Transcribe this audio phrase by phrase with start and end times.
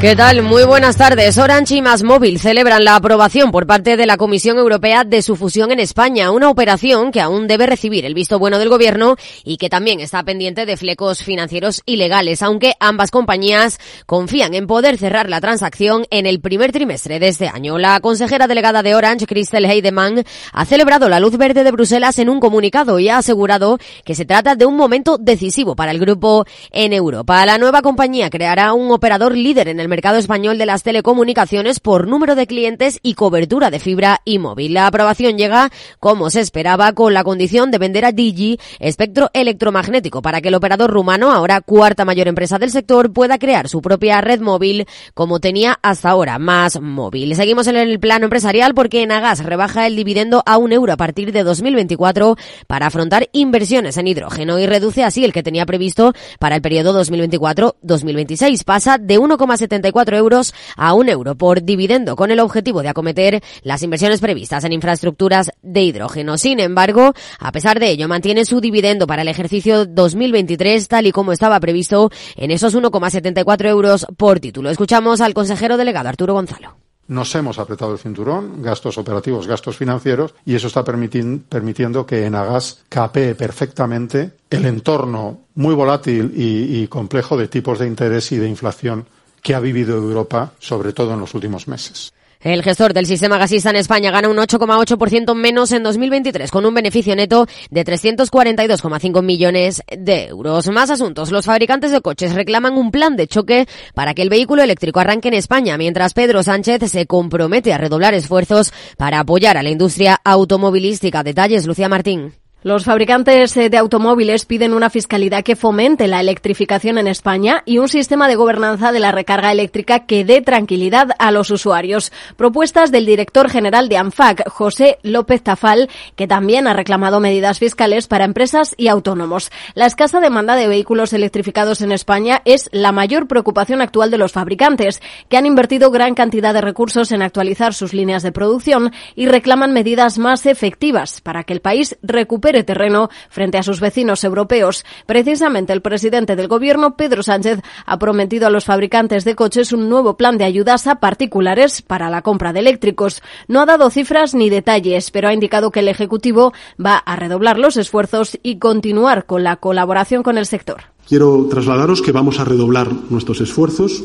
[0.00, 0.42] ¿Qué tal?
[0.42, 1.38] Muy buenas tardes.
[1.38, 5.34] Orange y Más Móvil celebran la aprobación por parte de la Comisión Europea de su
[5.34, 9.56] fusión en España, una operación que aún debe recibir el visto bueno del Gobierno y
[9.56, 15.30] que también está pendiente de flecos financieros ilegales, aunque ambas compañías confían en poder cerrar
[15.30, 17.78] la transacción en el primer trimestre de este año.
[17.78, 20.22] La consejera delegada de Orange, Christel Heidemann,
[20.52, 24.26] ha celebrado la luz verde de Bruselas en un comunicado y ha asegurado que se
[24.26, 27.46] trata de un momento decisivo para el grupo en Europa.
[27.46, 32.34] La nueva compañía creará un operador líder en el español de las telecomunicaciones por número
[32.34, 34.74] de clientes y cobertura de fibra y móvil.
[34.74, 40.22] La aprobación llega, como se esperaba, con la condición de vender a Digi espectro electromagnético
[40.22, 44.20] para que el operador rumano, ahora cuarta mayor empresa del sector, pueda crear su propia
[44.20, 47.34] red móvil como tenía hasta ahora, más móvil.
[47.34, 51.32] Seguimos en el plano empresarial porque Enagas rebaja el dividendo a un euro a partir
[51.32, 52.36] de 2024
[52.66, 57.02] para afrontar inversiones en hidrógeno y reduce así el que tenía previsto para el periodo
[57.02, 58.64] 2024-2026.
[58.64, 59.73] Pasa de 1,70
[60.14, 64.72] euros a un euro por dividendo con el objetivo de acometer las inversiones previstas en
[64.72, 66.38] infraestructuras de hidrógeno.
[66.38, 71.12] Sin embargo, a pesar de ello, mantiene su dividendo para el ejercicio 2023 tal y
[71.12, 74.70] como estaba previsto en esos 1,74 euros por título.
[74.70, 76.76] Escuchamos al consejero delegado Arturo Gonzalo.
[77.06, 82.82] Nos hemos apretado el cinturón, gastos operativos, gastos financieros, y eso está permitiendo que Enagas
[82.88, 89.06] capee perfectamente el entorno muy volátil y complejo de tipos de interés y de inflación
[89.44, 92.14] que ha vivido Europa, sobre todo en los últimos meses.
[92.40, 96.74] El gestor del sistema gasista en España gana un 8,8% menos en 2023, con un
[96.74, 100.68] beneficio neto de 342,5 millones de euros.
[100.68, 101.30] Más asuntos.
[101.30, 105.28] Los fabricantes de coches reclaman un plan de choque para que el vehículo eléctrico arranque
[105.28, 110.20] en España, mientras Pedro Sánchez se compromete a redoblar esfuerzos para apoyar a la industria
[110.24, 111.22] automovilística.
[111.22, 112.43] Detalles, Lucía Martín.
[112.64, 117.76] Los fabricantes eh, de automóviles piden una fiscalidad que fomente la electrificación en España y
[117.76, 122.10] un sistema de gobernanza de la recarga eléctrica que dé tranquilidad a los usuarios.
[122.38, 128.06] Propuestas del director general de ANFAC, José López Tafal, que también ha reclamado medidas fiscales
[128.06, 129.50] para empresas y autónomos.
[129.74, 134.32] La escasa demanda de vehículos electrificados en España es la mayor preocupación actual de los
[134.32, 139.26] fabricantes, que han invertido gran cantidad de recursos en actualizar sus líneas de producción y
[139.26, 144.84] reclaman medidas más efectivas para que el país recupere terreno frente a sus vecinos europeos.
[145.06, 149.88] Precisamente el presidente del Gobierno, Pedro Sánchez, ha prometido a los fabricantes de coches un
[149.88, 153.22] nuevo plan de ayudas a particulares para la compra de eléctricos.
[153.48, 156.52] No ha dado cifras ni detalles, pero ha indicado que el Ejecutivo
[156.84, 160.82] va a redoblar los esfuerzos y continuar con la colaboración con el sector.
[161.08, 164.04] Quiero trasladaros que vamos a redoblar nuestros esfuerzos,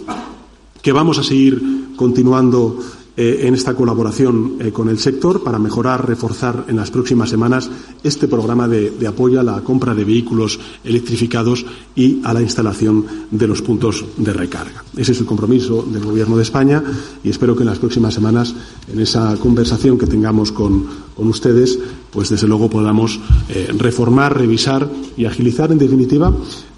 [0.81, 1.61] que vamos a seguir
[1.95, 2.79] continuando
[3.17, 7.69] eh, en esta colaboración eh, con el sector para mejorar, reforzar en las próximas semanas
[8.03, 11.65] este programa de, apoyo a la compra de vehículos electrificados
[11.95, 14.83] y a la instalación de los puntos de recarga.
[14.95, 16.83] Ese es el compromiso del Gobierno de España
[17.23, 18.55] y espero que en las próximas semanas,
[18.91, 21.77] en esa conversación que tengamos con, con ustedes,
[22.11, 23.19] pues desde luego podamos
[23.49, 26.33] eh, reformar, revisar y agilizar, en definitiva,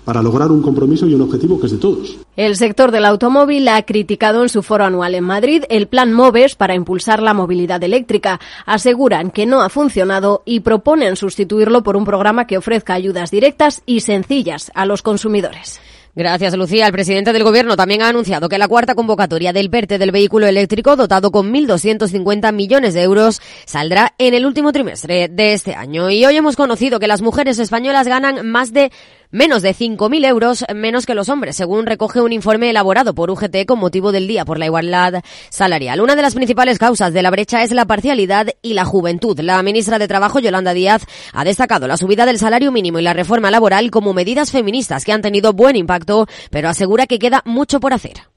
[0.05, 2.17] para lograr un compromiso y un objetivo que es de todos.
[2.35, 6.55] El sector del automóvil ha criticado en su foro anual en Madrid el plan MOVES
[6.55, 8.39] para impulsar la movilidad eléctrica.
[8.65, 13.83] Aseguran que no ha funcionado y proponen sustituirlo por un programa que ofrezca ayudas directas
[13.85, 15.79] y sencillas a los consumidores.
[16.13, 16.87] Gracias, Lucía.
[16.87, 20.45] El presidente del Gobierno también ha anunciado que la cuarta convocatoria del PERTE del vehículo
[20.45, 26.09] eléctrico, dotado con 1.250 millones de euros, saldrá en el último trimestre de este año.
[26.09, 28.91] Y hoy hemos conocido que las mujeres españolas ganan más de
[29.31, 33.65] menos de 5.000 euros menos que los hombres, según recoge un informe elaborado por UGT
[33.65, 36.01] con motivo del Día por la Igualdad Salarial.
[36.01, 39.39] Una de las principales causas de la brecha es la parcialidad y la juventud.
[39.39, 43.13] La ministra de Trabajo, Yolanda Díaz, ha destacado la subida del salario mínimo y la
[43.13, 46.00] reforma laboral como medidas feministas que han tenido buen impacto,
[46.49, 48.27] pero asegura que queda mucho por hacer.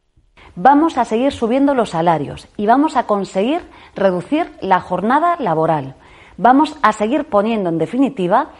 [0.56, 3.62] Vamos a seguir subiendo los salarios y vamos a conseguir
[3.96, 5.96] reducir la jornada laboral.
[6.36, 8.50] Vamos a seguir poniendo, en definitiva,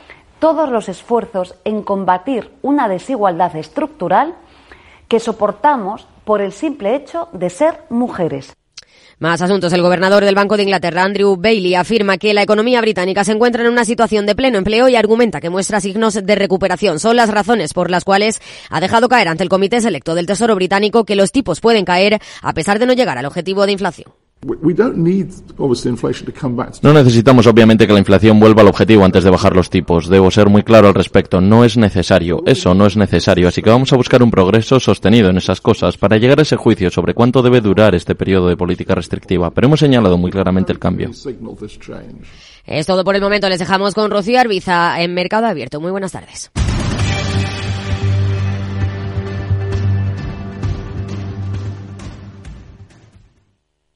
[0.41, 4.35] todos los esfuerzos en combatir una desigualdad estructural
[5.09, 8.55] que soportamos por el simple hecho de ser mujeres.
[9.19, 9.73] Más asuntos.
[9.73, 13.63] El gobernador del Banco de Inglaterra, Andrew Bailey, afirma que la economía británica se encuentra
[13.63, 16.99] en una situación de pleno empleo y argumenta que muestra signos de recuperación.
[16.99, 18.41] Son las razones por las cuales
[18.71, 22.21] ha dejado caer ante el Comité Selecto del Tesoro británico que los tipos pueden caer
[22.43, 24.24] a pesar de no llegar al objetivo de inflación.
[26.83, 30.09] No necesitamos obviamente que la inflación vuelva al objetivo antes de bajar los tipos.
[30.09, 31.41] Debo ser muy claro al respecto.
[31.41, 32.43] No es necesario.
[32.47, 33.49] Eso no es necesario.
[33.49, 36.57] Así que vamos a buscar un progreso sostenido en esas cosas para llegar a ese
[36.57, 39.51] juicio sobre cuánto debe durar este periodo de política restrictiva.
[39.51, 41.11] Pero hemos señalado muy claramente el cambio.
[42.67, 43.49] Es todo por el momento.
[43.49, 45.81] Les dejamos con Rocío Arbiza en Mercado Abierto.
[45.81, 46.51] Muy buenas tardes.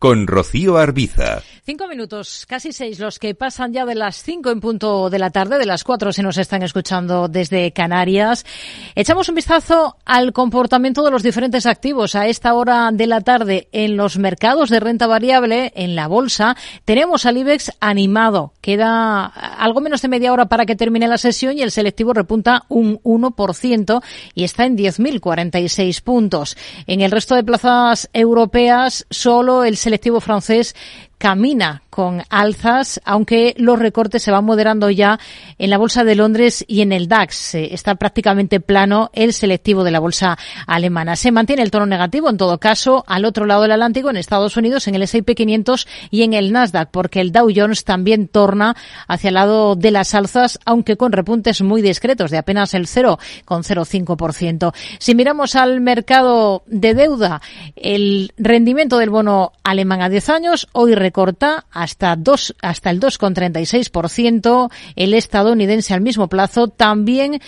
[0.00, 1.42] con Rocío Arbiza.
[1.62, 5.28] Cinco minutos, casi seis, los que pasan ya de las cinco en punto de la
[5.28, 8.46] tarde, de las cuatro si nos están escuchando desde Canarias.
[8.94, 13.68] Echamos un vistazo al comportamiento de los diferentes activos a esta hora de la tarde
[13.72, 16.56] en los mercados de renta variable, en la bolsa.
[16.86, 18.54] Tenemos al IBEX animado.
[18.62, 22.64] Queda algo menos de media hora para que termine la sesión y el selectivo repunta
[22.68, 24.02] un 1%
[24.34, 26.56] y está en 10.046 puntos.
[26.86, 29.89] En el resto de plazas europeas, solo el selectivo
[30.20, 30.74] francés
[31.18, 35.20] camina con alzas, aunque los recortes se van moderando ya
[35.58, 37.56] en la Bolsa de Londres y en el DAX.
[37.56, 41.14] Está prácticamente plano el selectivo de la Bolsa alemana.
[41.14, 44.56] Se mantiene el tono negativo, en todo caso, al otro lado del Atlántico, en Estados
[44.56, 48.74] Unidos, en el S&P 500 y en el Nasdaq, porque el Dow Jones también torna
[49.06, 54.72] hacia el lado de las alzas, aunque con repuntes muy discretos, de apenas el 0,05%.
[54.98, 57.42] Si miramos al mercado de deuda,
[57.76, 64.70] el rendimiento del bono alemán a 10 años hoy recorta hasta, dos, hasta el 2,36%,
[64.94, 67.40] el estadounidense al mismo plazo también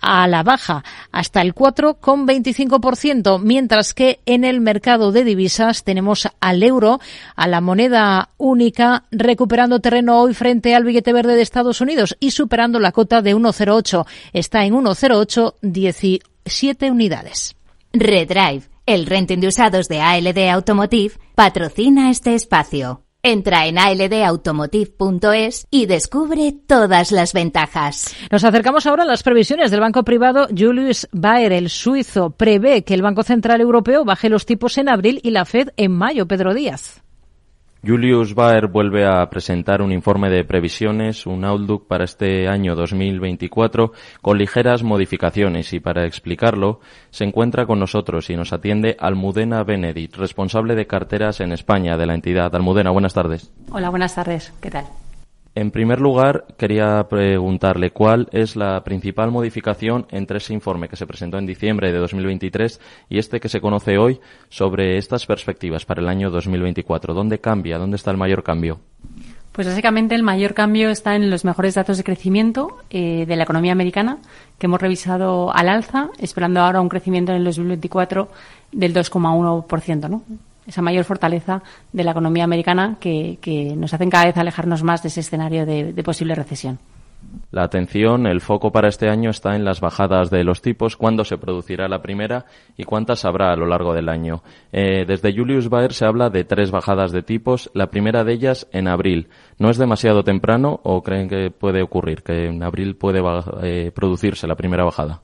[0.00, 6.62] a la baja hasta el 4,25%, mientras que en el mercado de divisas tenemos al
[6.62, 7.00] euro,
[7.34, 12.30] a la moneda única, recuperando terreno hoy frente al billete verde de Estados Unidos y
[12.30, 14.06] superando la cota de 1,08.
[14.32, 17.56] Está en 1,0817 unidades.
[17.92, 23.02] Redrive el renting de usados de ALD Automotive patrocina este espacio.
[23.22, 28.14] Entra en aldautomotive.es y descubre todas las ventajas.
[28.30, 32.94] Nos acercamos ahora a las previsiones del banco privado Julius Baer, el suizo, prevé que
[32.94, 36.26] el Banco Central Europeo baje los tipos en abril y la Fed en mayo.
[36.26, 37.02] Pedro Díaz.
[37.84, 43.92] Julius Baer vuelve a presentar un informe de previsiones, un outlook para este año 2024
[44.20, 46.80] con ligeras modificaciones y para explicarlo
[47.10, 52.06] se encuentra con nosotros y nos atiende Almudena Benedict, responsable de carteras en España de
[52.06, 52.54] la entidad.
[52.54, 53.50] Almudena, buenas tardes.
[53.72, 54.52] Hola, buenas tardes.
[54.60, 54.84] ¿Qué tal?
[55.54, 61.08] En primer lugar, quería preguntarle cuál es la principal modificación entre ese informe que se
[61.08, 66.02] presentó en diciembre de 2023 y este que se conoce hoy sobre estas perspectivas para
[66.02, 67.14] el año 2024.
[67.14, 67.78] ¿Dónde cambia?
[67.78, 68.78] ¿Dónde está el mayor cambio?
[69.50, 73.42] Pues básicamente el mayor cambio está en los mejores datos de crecimiento eh, de la
[73.42, 74.18] economía americana,
[74.56, 78.28] que hemos revisado al alza, esperando ahora un crecimiento en el 2024
[78.70, 80.22] del 2,1%, ¿no?
[80.70, 81.62] Esa mayor fortaleza
[81.92, 83.38] de la economía americana que,
[83.76, 86.78] nos hacen cada vez alejarnos más de ese escenario de, posible recesión.
[87.50, 91.24] La atención, el foco para este año está en las bajadas de los tipos, cuándo
[91.24, 92.46] se producirá la primera
[92.76, 94.42] y cuántas habrá a lo largo del año.
[94.72, 98.66] Eh, desde Julius Baer se habla de tres bajadas de tipos, la primera de ellas
[98.72, 99.28] en abril.
[99.58, 103.22] ¿No es demasiado temprano o creen que puede ocurrir, que en abril puede
[103.62, 105.20] eh, producirse la primera bajada?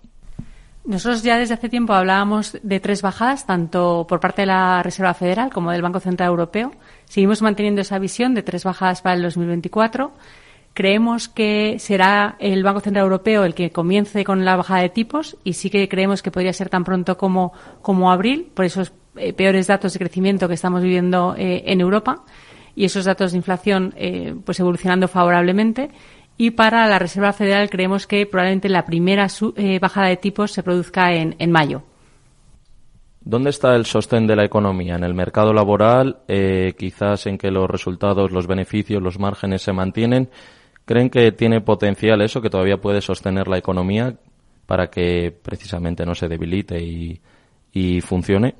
[0.86, 5.14] Nosotros ya desde hace tiempo hablábamos de tres bajadas, tanto por parte de la Reserva
[5.14, 6.70] Federal como del Banco Central Europeo.
[7.06, 10.12] Seguimos manteniendo esa visión de tres bajadas para el 2024.
[10.74, 15.36] Creemos que será el Banco Central Europeo el que comience con la bajada de tipos
[15.42, 17.52] y sí que creemos que podría ser tan pronto como,
[17.82, 22.22] como abril, por esos eh, peores datos de crecimiento que estamos viviendo eh, en Europa
[22.76, 25.90] y esos datos de inflación eh, pues evolucionando favorablemente
[26.38, 29.26] y para la Reserva Federal creemos que probablemente la primera
[29.56, 31.82] eh, bajada de tipos se produzca en, mayo.
[33.20, 34.96] ¿Dónde está el sostén de la economía?
[34.96, 36.18] ¿En el mercado laboral?
[36.28, 40.28] Eh, ¿Quizás en que los resultados, los beneficios, los márgenes se mantienen?
[40.84, 44.14] ¿Creen que tiene potencial eso, que todavía puede sostener la economía
[44.66, 47.20] para que precisamente no se debilite y,
[48.02, 48.54] funcione?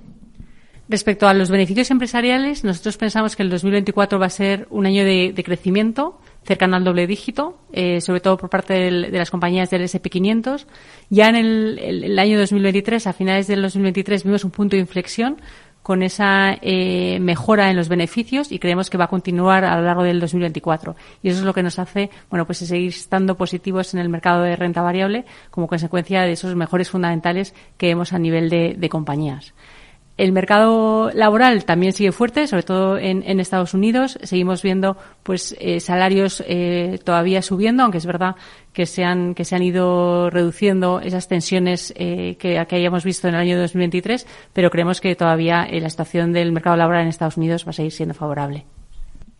[0.89, 5.05] Respecto a los beneficios empresariales, nosotros pensamos que el 2024 va a ser un año
[5.05, 9.83] de crecimiento cercano al doble dígito, eh, sobre todo por parte de las compañías del
[9.83, 10.67] SP500.
[11.11, 15.37] Ya en el, el, año 2023, a finales del 2023, vimos un punto de inflexión
[15.83, 19.83] con esa eh, mejora en los beneficios y creemos que va a continuar a lo
[19.83, 20.97] largo del 2024.
[21.23, 24.43] Y eso es lo que nos hace, bueno, pues seguir estando positivos en el mercado
[24.43, 29.55] de renta variable como consecuencia de esos mejores fundamentales que vemos a nivel de compañías.
[30.17, 34.19] El mercado laboral también sigue fuerte, sobre todo en, Estados Unidos.
[34.23, 38.35] Seguimos viendo pues eh, salarios eh, todavía subiendo, aunque es verdad
[38.73, 43.29] que se han que se han ido reduciendo esas tensiones eh, que, que hayamos visto
[43.29, 47.37] en el año 2023, pero creemos que todavía la situación del mercado laboral en Estados
[47.37, 48.65] Unidos va a seguir siendo favorable.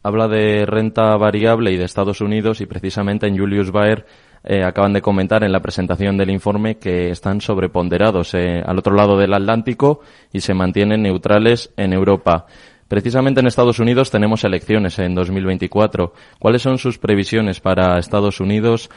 [0.03, 4.07] Habla de renta variable y de Estados Unidos y precisamente en Julius Baer
[4.47, 8.95] eh, acaban de comentar en la presentación del informe que están sobreponderados eh, al otro
[8.95, 10.01] lado del Atlántico
[10.33, 12.47] y se mantienen neutrales en Europa.
[12.87, 16.13] Precisamente en Estados Unidos tenemos elecciones en 2024.
[16.39, 18.89] ¿Cuáles son sus previsiones para Estados Unidos,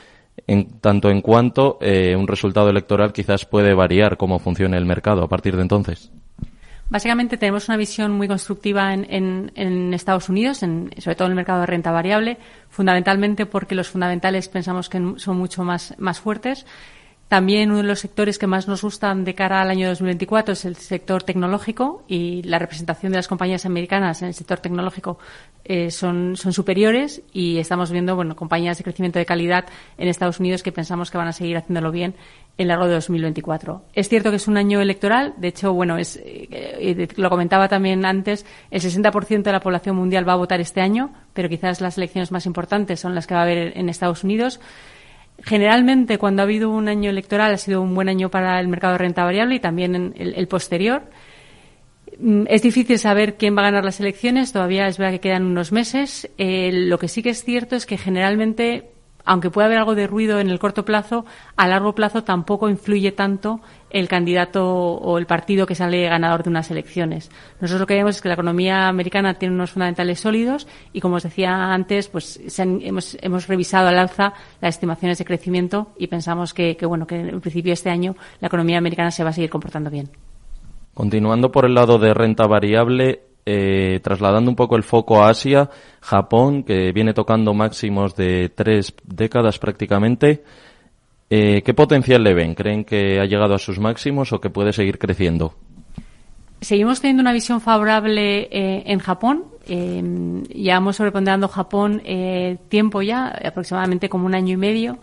[0.45, 5.23] en, tanto en cuanto eh, un resultado electoral quizás puede variar cómo funciona el mercado
[5.23, 6.11] a partir de entonces?
[6.89, 11.67] Básicamente tenemos una visión muy constructiva en, Estados Unidos, sobre todo en el mercado de
[11.67, 12.37] renta variable,
[12.69, 16.65] fundamentalmente porque los fundamentales pensamos que son mucho más, más fuertes.
[17.27, 20.65] También uno de los sectores que más nos gustan de cara al año 2024 es
[20.65, 25.19] el sector tecnológico y la representación de las compañías americanas en el sector tecnológico
[25.63, 29.65] eh, son, son superiores y estamos viendo bueno, compañías de crecimiento de calidad
[29.99, 32.15] en Estados Unidos que pensamos que van a seguir haciéndolo bien
[32.59, 33.85] en largo de 2024.
[33.93, 37.69] Es cierto que es un año electoral, de hecho, bueno, es, eh, eh, lo comentaba
[37.69, 41.79] también antes, el 60% de la población mundial va a votar este año, pero quizás
[41.79, 44.59] las elecciones más importantes son las que va a haber en Estados Unidos.
[45.41, 48.93] Generalmente, cuando ha habido un año electoral, ha sido un buen año para el mercado
[48.93, 51.03] de renta variable y también el, posterior.
[52.19, 55.45] Mm, es difícil saber quién va a ganar las elecciones, todavía es verdad que quedan
[55.45, 56.29] unos meses.
[56.37, 58.89] Eh, lo que sí que es cierto es que generalmente
[59.29, 61.23] aunque puede haber algo de ruido en el corto plazo,
[61.55, 66.49] a largo plazo tampoco influye tanto el candidato o el partido que sale ganador de
[66.49, 67.29] unas elecciones.
[67.61, 71.17] Nosotros lo que vemos es que la economía americana tiene unos fundamentales sólidos y, como
[71.17, 76.75] os decía antes, pues hemos, revisado al alza las estimaciones de crecimiento y pensamos que,
[76.75, 79.91] que, bueno, que en principio este año la economía americana se va a seguir comportando
[79.91, 80.09] bien.
[80.95, 85.71] Continuando por el lado de renta variable, eh, trasladando un poco el foco a Asia,
[86.01, 90.43] Japón, que viene tocando máximos de tres décadas prácticamente,
[91.31, 92.53] eh, ¿qué potencial le ven?
[92.53, 95.55] ¿Creen que ha llegado a sus máximos o que puede seguir creciendo?
[96.61, 99.45] Seguimos teniendo una visión favorable eh, en Japón.
[99.65, 102.03] llevamos sobreponderando Japón
[102.69, 104.99] tiempo ya, aproximadamente como un año y medio.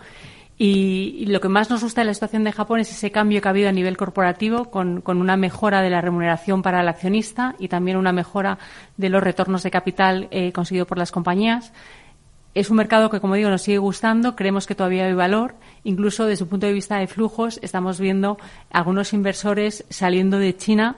[0.59, 3.49] Y, lo que más nos gusta de la situación de Japón es ese cambio que
[3.49, 7.69] ha habido a nivel corporativo con, una mejora de la remuneración para el accionista y
[7.69, 8.59] también una mejora
[8.97, 11.73] de los retornos de capital eh, conseguido por las compañías.
[12.55, 14.35] Es un mercado que, como digo, nos sigue gustando.
[14.35, 15.57] Creemos que todavía hay valor.
[15.85, 18.39] Incluso desde su punto de vista de flujos, estamos viendo
[18.71, 20.97] algunos inversores saliendo de China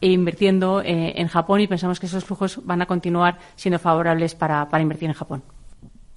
[0.00, 4.36] e invirtiendo eh, en Japón y pensamos que esos flujos van a continuar siendo favorables
[4.36, 5.42] para invertir en Japón.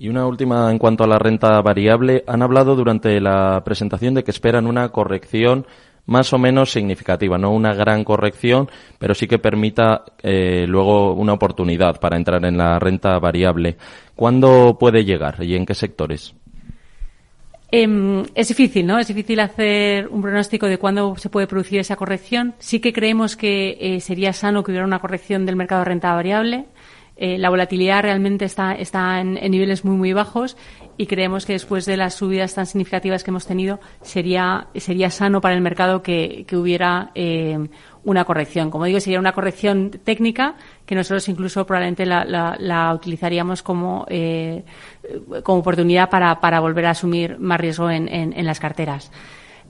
[0.04, 2.26] Y una última en cuanto a la renta variable.
[2.28, 5.66] Han hablado durante la presentación de que esperan una corrección
[6.08, 8.70] más o menos significativa, no una gran corrección,
[9.00, 13.78] pero sí que permita eh, luego una oportunidad para entrar en la renta variable.
[14.14, 16.36] ¿Cuándo puede llegar y en qué sectores?
[17.72, 19.00] Em, es difícil, ¿no?
[19.00, 22.56] Es difícil hacer un pronóstico de cuándo se puede producir esa corrección.
[22.60, 26.14] Sí que creemos que eh, sería sano que hubiera una corrección del mercado de renta
[26.14, 26.66] variable.
[27.16, 30.58] Eh, la volatilidad realmente está, está en, niveles muy, muy bajos
[30.98, 35.40] y creemos que después de las subidas tan significativas que hemos tenido sería, sería sano
[35.40, 37.70] para el mercado que, hubiera eh,
[38.04, 38.72] una corrección.
[38.72, 40.56] Como digo, sería una corrección técnica
[40.86, 44.64] que nosotros incluso probablemente la, utilizaríamos como, eh,
[45.44, 49.12] como oportunidad para, para volver a asumir más riesgo en, en las carteras.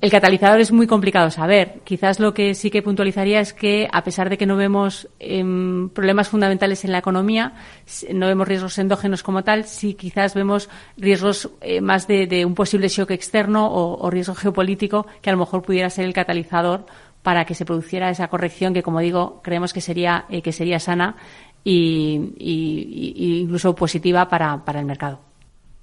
[0.04, 1.80] El catalizador es muy complicado saber.
[1.86, 5.88] Quizás lo que sí que puntualizaría es que, a pesar de que no vemos em,
[5.88, 7.54] problemas fundamentales en la economía,
[8.14, 12.90] no vemos riesgos endógenos como tal, sí quizás vemos riesgos eh, más de, un posible
[12.90, 16.86] shock externo o, riesgo geopolítico que a lo mejor pudiera ser el catalizador
[17.22, 20.82] para que se produciera esa corrección que, como digo, creemos que sería, eh, que sería
[20.82, 21.16] sana
[21.64, 22.20] e
[23.40, 25.33] incluso positiva para el mercado.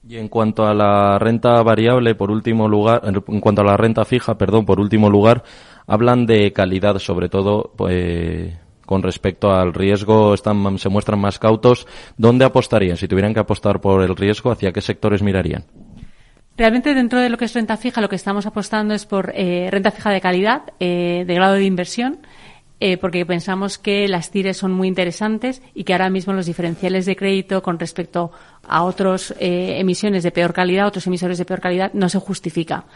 [0.09, 4.05] Y en cuanto a la renta variable, por último lugar, en cuanto a la renta
[4.05, 5.45] fija, perdón, por último lugar,
[5.87, 8.55] hablan de calidad, sobre todo pues,
[8.87, 11.87] con respecto al riesgo, están, se muestran más cautos.
[12.17, 12.97] ¿Dónde apostarían?
[12.97, 15.65] Si tuvieran que apostar por el riesgo, ¿hacia qué sectores mirarían?
[16.57, 19.69] Realmente dentro de lo que es renta fija, lo que estamos apostando es por eh,
[19.71, 22.19] renta fija de calidad, eh, de grado de inversión
[22.81, 27.05] eh, porque pensamos que las tires son muy interesantes y que ahora mismo los diferenciales
[27.05, 28.33] de crédito con respecto
[28.67, 32.87] a otras eh, emisiones de peor calidad, otros emisores de peor calidad, no se justifica.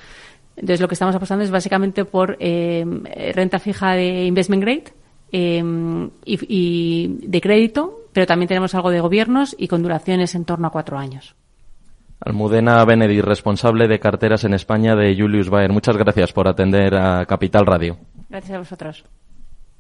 [0.57, 2.85] Entonces, lo que estamos apostando es básicamente por eh,
[3.35, 4.85] renta fija de investment grade
[5.31, 5.61] y,
[6.25, 10.71] y de crédito, pero también tenemos algo de gobiernos y con duraciones en torno a
[10.71, 11.35] cuatro años.
[12.21, 15.73] Almudena Benedict, responsable de carteras en España de Julius Baer.
[15.73, 17.99] Muchas gracias por atender a Capital Radio.
[18.31, 19.05] Gracias a vosotros.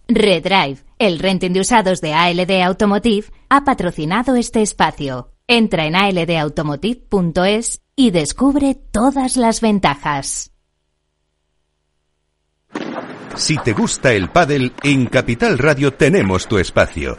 [0.09, 5.31] Redrive, el renting de usados de ALD Automotive, ha patrocinado este espacio.
[5.47, 10.53] Entra en aldautomotive.es y descubre todas las ventajas.
[13.37, 17.19] Si te gusta el pádel, en Capital Radio tenemos tu espacio.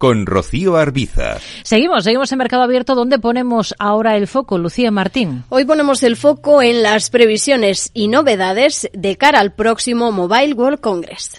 [0.00, 1.36] con Rocío Arbiza.
[1.62, 2.94] Seguimos, seguimos en Mercado Abierto.
[2.94, 5.44] ¿Dónde ponemos ahora el foco, Lucía Martín?
[5.50, 10.80] Hoy ponemos el foco en las previsiones y novedades de cara al próximo Mobile World
[10.80, 11.38] Congress.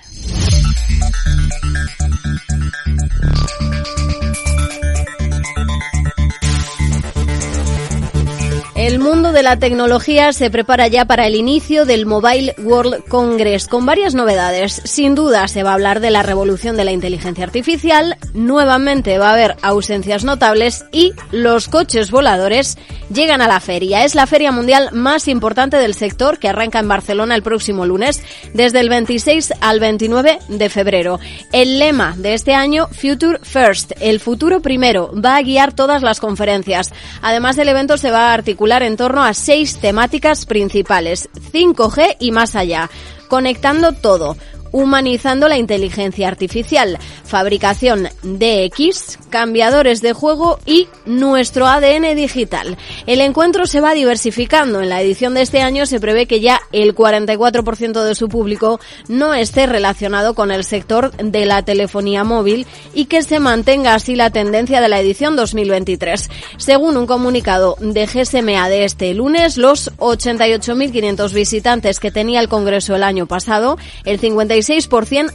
[8.82, 13.68] El mundo de la tecnología se prepara ya para el inicio del Mobile World Congress
[13.68, 14.82] con varias novedades.
[14.86, 19.30] Sin duda se va a hablar de la revolución de la inteligencia artificial, nuevamente va
[19.30, 22.80] a haber ausencias notables y los coches voladores
[23.14, 24.04] llegan a la feria.
[24.04, 28.24] Es la feria mundial más importante del sector que arranca en Barcelona el próximo lunes
[28.56, 31.20] desde el 26 al 29 de febrero.
[31.52, 36.20] El lema de este año, Future First, el futuro primero, va a guiar todas las
[36.20, 36.92] conferencias.
[37.22, 42.32] Además el evento se va a articular en torno a seis temáticas principales, 5G y
[42.32, 42.90] más allá,
[43.28, 44.38] conectando todo,
[44.72, 52.78] humanizando la inteligencia artificial, fabricación DX, cambiadores de juego y nuestro ADN digital.
[53.06, 54.82] El encuentro se va diversificando.
[54.82, 58.80] En la edición de este año se prevé que ya el 44% de su público
[59.08, 64.16] no esté relacionado con el sector de la telefonía móvil y que se mantenga así
[64.16, 66.30] la tendencia de la edición 2023.
[66.58, 72.96] Según un comunicado de GSMA de este lunes, los 88.500 visitantes que tenía el Congreso
[72.96, 74.61] el año pasado, el 56%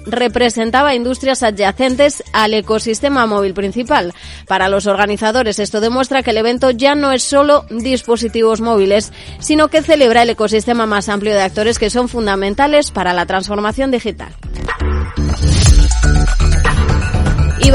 [0.06, 4.14] representaba industrias adyacentes al ecosistema móvil principal.
[4.46, 9.68] Para los organizadores esto demuestra que el evento ya no es solo dispositivos móviles, sino
[9.68, 14.34] que celebra el ecosistema más amplio de actores que son fundamentales para la transformación digital.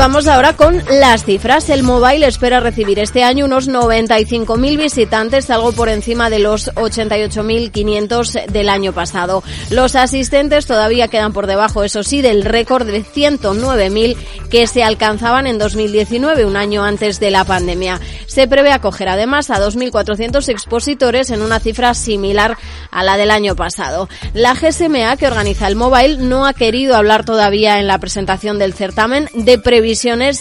[0.01, 1.69] Vamos ahora con las cifras.
[1.69, 8.47] El mobile espera recibir este año unos 95.000 visitantes, algo por encima de los 88.500
[8.47, 9.43] del año pasado.
[9.69, 14.17] Los asistentes todavía quedan por debajo, eso sí, del récord de 109.000
[14.49, 18.01] que se alcanzaban en 2019, un año antes de la pandemia.
[18.25, 22.57] Se prevé acoger además a 2.400 expositores en una cifra similar
[22.89, 24.09] a la del año pasado.
[24.33, 28.73] La GSMA, que organiza el mobile, no ha querido hablar todavía en la presentación del
[28.73, 29.59] certamen de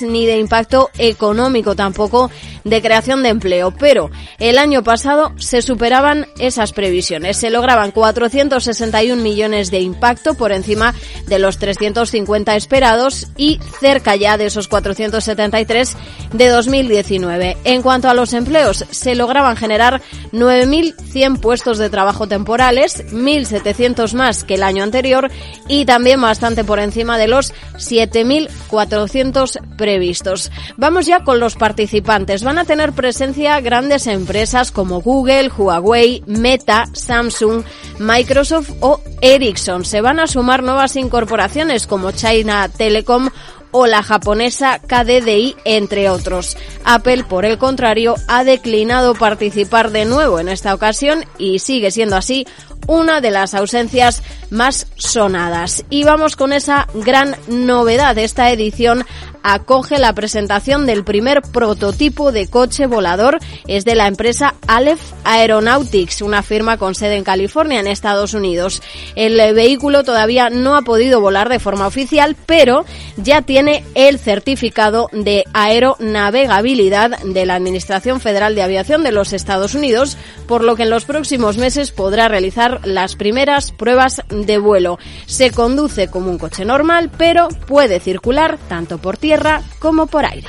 [0.03, 2.31] ni de impacto económico tampoco
[2.65, 7.37] de creación de empleo, pero el año pasado se superaban esas previsiones.
[7.37, 10.95] Se lograban 461 millones de impacto por encima
[11.27, 15.97] de los 350 esperados y cerca ya de esos 473
[16.33, 17.57] de 2019.
[17.65, 24.45] En cuanto a los empleos, se lograban generar 9.100 puestos de trabajo temporales, 1.700 más
[24.45, 25.31] que el año anterior
[25.69, 29.40] y también bastante por encima de los 7.400
[29.77, 30.51] previstos.
[30.77, 32.45] Vamos ya con los participantes.
[32.45, 37.65] Van a tener presencia grandes empresas como Google, Huawei, Meta, Samsung,
[37.99, 39.85] Microsoft o Ericsson.
[39.85, 43.31] Se van a sumar nuevas incorporaciones como China Telecom
[43.73, 46.57] o la japonesa KDDI, entre otros.
[46.85, 52.17] Apple, por el contrario, ha declinado participar de nuevo en esta ocasión y sigue siendo
[52.17, 52.47] así
[52.87, 55.85] una de las ausencias más sonadas.
[55.91, 58.17] Y vamos con esa gran novedad.
[58.19, 59.05] Esta edición
[59.43, 63.39] acoge la presentación del primer prototipo de coche volador.
[63.67, 68.83] Es de la empresa Aleph Aeronautics, una firma con sede en California, en Estados Unidos.
[69.15, 72.85] El vehículo todavía no ha podido volar de forma oficial, pero
[73.17, 79.75] ya tiene el certificado de aeronavegabilidad de la Administración Federal de Aviación de los Estados
[79.75, 80.17] Unidos,
[80.47, 84.99] por lo que en los próximos meses podrá realizar las primeras pruebas de vuelo.
[85.27, 90.49] Se conduce como un coche normal, pero puede circular tanto por tierra como por aire.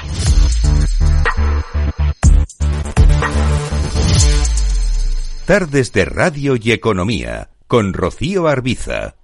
[5.46, 9.16] Tardes de Radio y Economía, con Rocío Arbiza.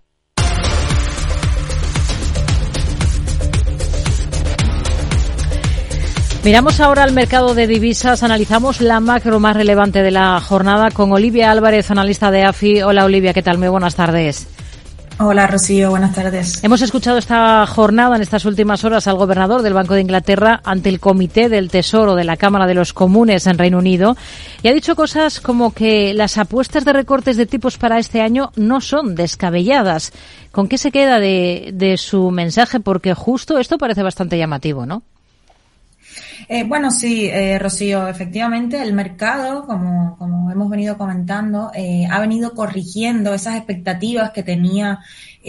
[6.47, 11.11] Miramos ahora al mercado de divisas, analizamos la macro más relevante de la jornada con
[11.11, 12.83] Olivia Álvarez, analista de AFI.
[12.83, 13.57] Hola Olivia, ¿qué tal?
[13.57, 14.47] Muy buenas tardes.
[15.19, 16.63] Hola Rocío, buenas tardes.
[16.63, 20.87] Hemos escuchado esta jornada, en estas últimas horas, al gobernador del Banco de Inglaterra ante
[20.87, 24.15] el Comité del Tesoro de la Cámara de los Comunes en Reino Unido
[24.63, 28.53] y ha dicho cosas como que las apuestas de recortes de tipos para este año
[28.55, 30.13] no son descabelladas.
[30.53, 32.79] ¿Con qué se queda de, de su mensaje?
[32.79, 35.03] Porque justo esto parece bastante llamativo, ¿no?
[36.47, 42.19] Eh, bueno, sí, eh, Rocío, efectivamente el mercado, como, como hemos venido comentando, eh, ha
[42.19, 44.99] venido corrigiendo esas expectativas que tenía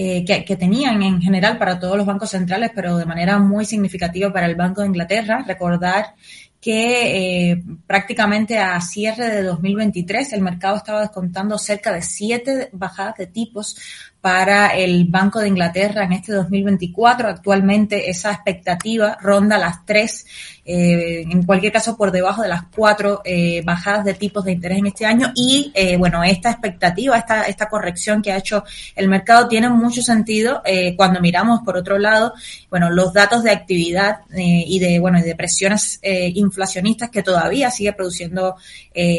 [0.01, 3.65] eh, que, que, tenían en general para todos los bancos centrales, pero de manera muy
[3.65, 5.45] significativa para el Banco de Inglaterra.
[5.45, 6.15] Recordar
[6.61, 13.17] que eh, prácticamente a cierre de 2023 el mercado estaba descontando cerca de siete bajadas
[13.17, 13.77] de tipos
[14.21, 17.29] para el Banco de Inglaterra en este 2024.
[17.29, 20.27] Actualmente esa expectativa ronda las tres,
[20.65, 24.79] eh, en cualquier caso por debajo de las cuatro eh, bajadas de tipos de interés
[24.79, 25.31] en este año.
[25.37, 28.65] Y bueno, esta expectativa, esta, esta corrección que ha hecho
[28.97, 30.63] el mercado tiene mucho sentido
[30.97, 32.35] cuando miramos por otro lado,
[32.71, 37.71] bueno, los datos de actividad y de, bueno, y de presiones eh, inflacionistas que todavía
[37.71, 38.57] sigue produciendo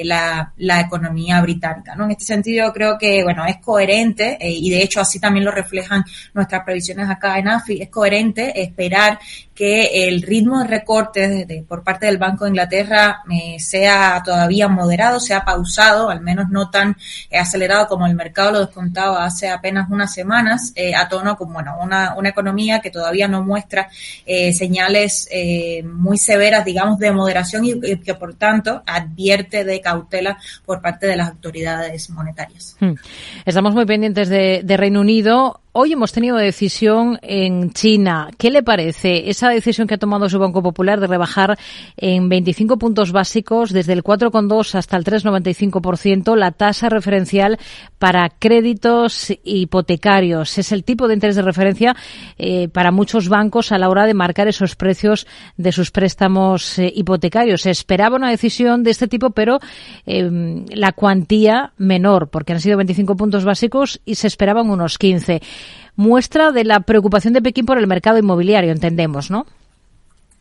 [0.04, 2.04] la, la economía británica, ¿no?
[2.04, 6.04] En este sentido creo que, bueno, es coherente y de hecho así también lo reflejan
[6.34, 9.19] nuestras previsiones acá en AFI, es coherente esperar
[9.60, 14.69] que el ritmo de recortes de, por parte del Banco de Inglaterra eh, sea todavía
[14.69, 16.95] moderado, sea pausado, al menos no tan
[17.30, 21.52] eh, acelerado como el mercado lo descontaba hace apenas unas semanas, eh, a tono con
[21.52, 23.89] bueno, una, una economía que todavía no muestra
[24.25, 30.38] eh, señales eh, muy severas, digamos, de moderación y, que por tanto advierte de cautela
[30.65, 32.75] por parte de las autoridades monetarias.
[32.79, 32.93] Hmm.
[33.45, 35.62] Estamos muy pendientes de Reino Unido.
[35.71, 38.32] Hoy hemos tenido decisión en China.
[38.39, 41.60] ¿Qué le parece esa decisión que ha tomado su Banco Popular de rebajar
[41.95, 47.60] en 25 puntos básicos desde el 4,2 hasta el 3,95% la tasa referencial
[47.99, 50.58] para créditos hipotecarios?
[50.58, 51.95] Es el tipo de interés de referencia
[52.39, 56.91] eh, para muchos bancos a la hora de marcar esos precios de sus préstamos eh,
[56.95, 57.62] hipotecarios.
[57.62, 59.60] Se esperaba una decisión de este tipo, pero
[60.08, 65.43] eh, la cuantía menor, porque han sido 25 puntos básicos y se esperaban unos 15
[65.95, 69.45] muestra de la preocupación de Pekín por el mercado inmobiliario, entendemos, ¿no?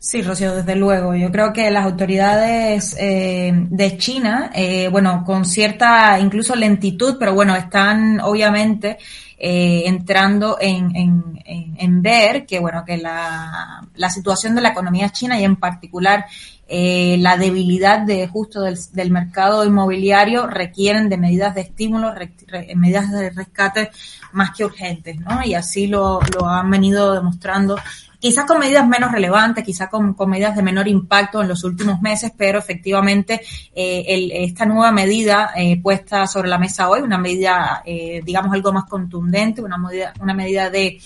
[0.01, 1.13] Sí, Rocío, desde luego.
[1.13, 7.33] Yo creo que las autoridades eh, de China, eh, bueno, con cierta incluso lentitud, pero
[7.33, 8.97] bueno, están obviamente
[9.37, 14.69] eh, entrando en, en, en, en, ver que, bueno, que la, la situación de la
[14.69, 16.25] economía china y en particular
[16.69, 22.31] eh, la debilidad de justo del, del, mercado inmobiliario requieren de medidas de estímulo, re,
[22.75, 23.91] medidas de rescate
[24.31, 25.43] más que urgentes, ¿no?
[25.43, 27.75] Y así lo, lo han venido demostrando
[28.19, 32.31] quizás con medidas menos relevantes, quizás con, medidas de menor impacto en los últimos meses,
[32.37, 33.41] pero efectivamente
[33.73, 38.53] eh, el, esta nueva medida eh, puesta sobre la mesa hoy, una medida, eh, digamos,
[38.53, 40.99] algo más contundente, una medida, una medida de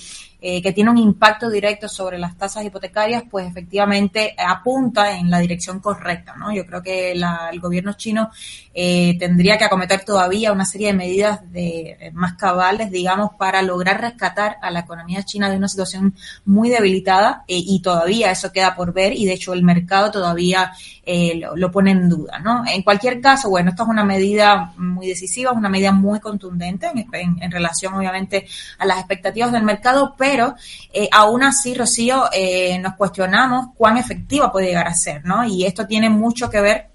[0.45, 5.39] eh, que tiene un impacto directo sobre las tasas hipotecarias, pues efectivamente apunta en la
[5.39, 6.53] dirección correcta, ¿no?
[6.53, 8.29] Yo creo que la, el gobierno chino
[8.73, 13.62] eh, tendría que acometer todavía una serie de medidas de eh, más cabales, digamos, para
[13.62, 18.51] lograr rescatar a la economía china de una situación muy debilitada eh, y todavía eso
[18.51, 20.73] queda por ver y de hecho el mercado todavía
[21.06, 22.63] eh, lo, lo, pone en duda, ¿no?
[22.67, 26.88] En cualquier caso, bueno, esto es una medida muy decisiva, es una medida muy contundente
[26.88, 28.45] en, en, en relación, obviamente,
[28.79, 30.55] a las expectativas del mercado, pero pero
[30.91, 35.45] eh, aún así, Rocío, eh, nos cuestionamos cuán efectiva puede llegar a ser, ¿no?
[35.45, 36.87] Y esto tiene mucho que ver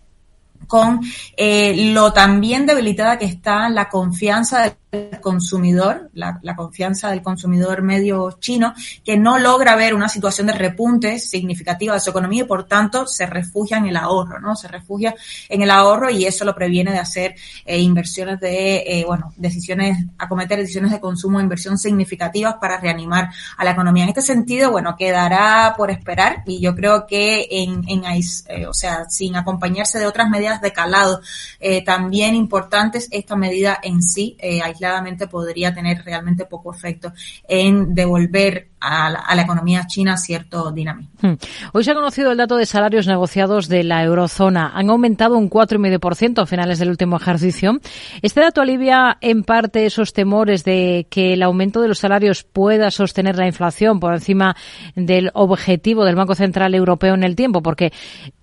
[0.67, 1.01] con
[1.37, 4.73] eh, lo también debilitada que está la confianza del
[5.21, 8.75] consumidor, la, la, confianza del consumidor medio chino,
[9.05, 13.07] que no logra ver una situación de repunte significativa de su economía y por tanto
[13.07, 14.57] se refugia en el ahorro, ¿no?
[14.57, 15.15] Se refugia
[15.49, 17.35] en el ahorro y eso lo previene de hacer
[17.67, 23.65] eh, inversiones de, eh, bueno, decisiones, acometer decisiones de consumo, inversión significativas para reanimar a
[23.65, 24.05] la economía.
[24.05, 28.05] En este sentido, bueno, quedará por esperar y yo creo que en, en
[28.49, 31.21] eh, o sea, sin acompañarse de otras medidas de calado
[31.61, 37.13] eh, también importantes, esta medida en sí, eh, aisladamente podría tener realmente poco efecto
[37.49, 41.11] en devolver a la, economía china cierto dinamismo.
[41.21, 41.35] Hmm.
[41.73, 44.73] Hoy se ha conocido el dato de salarios negociados de la eurozona.
[44.75, 47.79] Han aumentado un 4,5% a finales del último ejercicio.
[48.23, 52.91] Este dato alivia en parte esos temores de que el aumento de los salarios pueda
[52.91, 54.57] sostener la inflación por encima
[54.95, 57.93] del objetivo del Banco Central Europeo en el tiempo, porque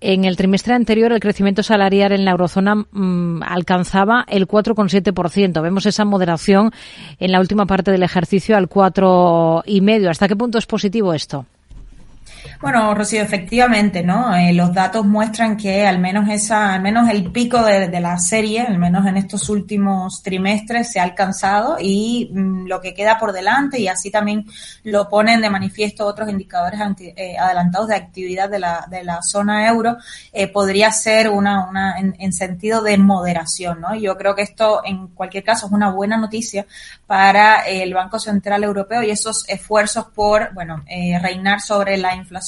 [0.00, 5.62] en el trimestre anterior el crecimiento salarial en la eurozona mm, alcanzaba el 4,7%.
[5.62, 6.72] Vemos esa moderación
[7.18, 10.08] en la última parte del ejercicio al 4,5%.
[10.08, 11.46] ¿Hasta qué punto es positivo esto?
[12.58, 14.34] Bueno, Rocío, efectivamente, ¿no?
[14.34, 18.62] Eh, los datos muestran que al menos esa, al menos el pico de, la serie,
[18.62, 23.34] al menos en estos últimos trimestres, se ha alcanzado y mm, lo que queda por
[23.34, 24.46] delante, y así también
[24.84, 29.68] lo ponen de manifiesto otros indicadores eh, adelantados de actividad de la, de la zona
[29.68, 29.98] euro,
[30.32, 33.94] eh, podría ser una, una en, en, sentido de moderación, ¿no?
[33.94, 36.66] Yo creo que esto, en cualquier caso, es una buena noticia
[37.06, 40.82] para el Banco Central Europeo y esos esfuerzos por, bueno,
[41.20, 42.46] reinar sobre la inflación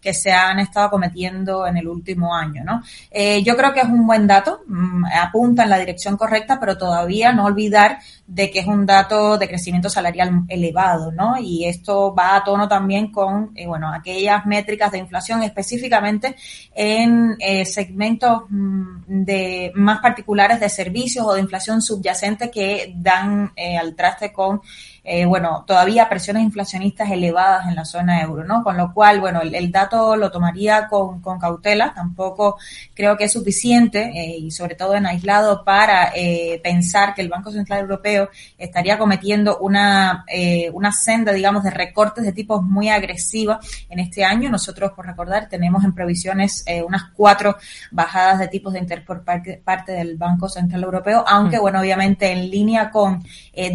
[0.00, 2.82] que se han estado cometiendo en el último año, ¿no?
[3.10, 6.78] Eh, yo creo que es un buen dato, mm, apunta en la dirección correcta, pero
[6.78, 11.36] todavía no olvidar de que es un dato de crecimiento salarial elevado, ¿no?
[11.38, 16.36] Y esto va a tono también con, eh, bueno, aquellas métricas de inflación específicamente
[16.74, 23.52] en eh, segmentos mm, de más particulares de servicios o de inflación subyacente que dan
[23.80, 24.60] al traste con
[25.10, 28.62] eh, bueno, todavía presiones inflacionistas elevadas en la zona euro, ¿no?
[28.62, 32.58] Con lo cual, bueno, el, dato lo tomaría con, cautela, tampoco
[32.92, 37.30] creo que es suficiente eh, y sobre todo en aislado para eh, pensar que el
[37.30, 40.26] Banco Central Europeo estaría cometiendo una,
[40.74, 44.50] una senda, digamos, de recortes de tipos muy agresiva en este año.
[44.50, 47.56] Nosotros, por recordar, tenemos en previsiones unas cuatro
[47.92, 51.60] bajadas de tipos de interés por parte, parte del Banco Central Europeo, aunque, mm.
[51.60, 53.24] bueno, obviamente en línea con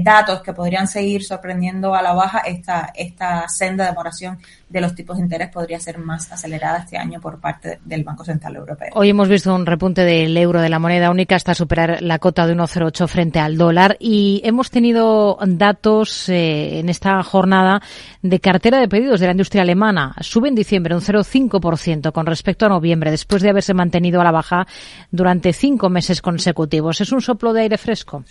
[0.03, 4.95] datos que podrían seguir sorprendiendo a la baja, esta, esta senda de moración de los
[4.95, 8.89] tipos de interés podría ser más acelerada este año por parte del Banco Central Europeo.
[8.95, 12.47] Hoy hemos visto un repunte del euro de la moneda única hasta superar la cota
[12.47, 17.81] de 1,08 frente al dólar y hemos tenido datos eh, en esta jornada
[18.21, 20.15] de cartera de pedidos de la industria alemana.
[20.21, 24.31] Sube en diciembre un 0,5% con respecto a noviembre después de haberse mantenido a la
[24.31, 24.65] baja
[25.11, 27.01] durante cinco meses consecutivos.
[27.01, 28.23] ¿Es un soplo de aire fresco?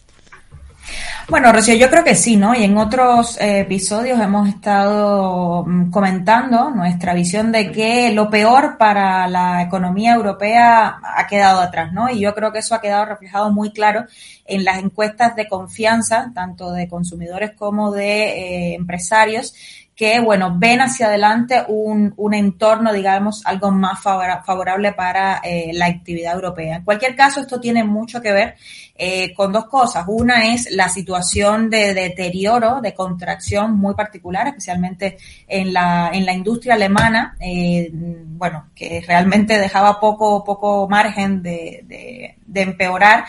[1.29, 2.55] Bueno, Rocío, yo creo que sí, ¿no?
[2.55, 8.77] Y en otros eh, episodios hemos estado mm, comentando nuestra visión de que lo peor
[8.77, 12.11] para la economía europea ha quedado atrás, ¿no?
[12.11, 14.05] Y yo creo que eso ha quedado reflejado muy claro
[14.45, 19.55] en las encuestas de confianza, tanto de consumidores como de eh, empresarios,
[20.03, 25.87] que, bueno, ven hacia adelante un, un entorno, digamos, algo más favorable para eh, la
[25.87, 26.79] actividad europea.
[26.79, 28.57] En cualquier caso, esto tiene mucho que ver
[28.97, 30.05] eh, con dos cosas.
[30.09, 36.33] Una es la situación de deterioro, de contracción muy particular, especialmente en la, en la
[36.33, 43.25] industria alemana, eh, bueno, que realmente dejaba poco, poco margen de, de empeorar.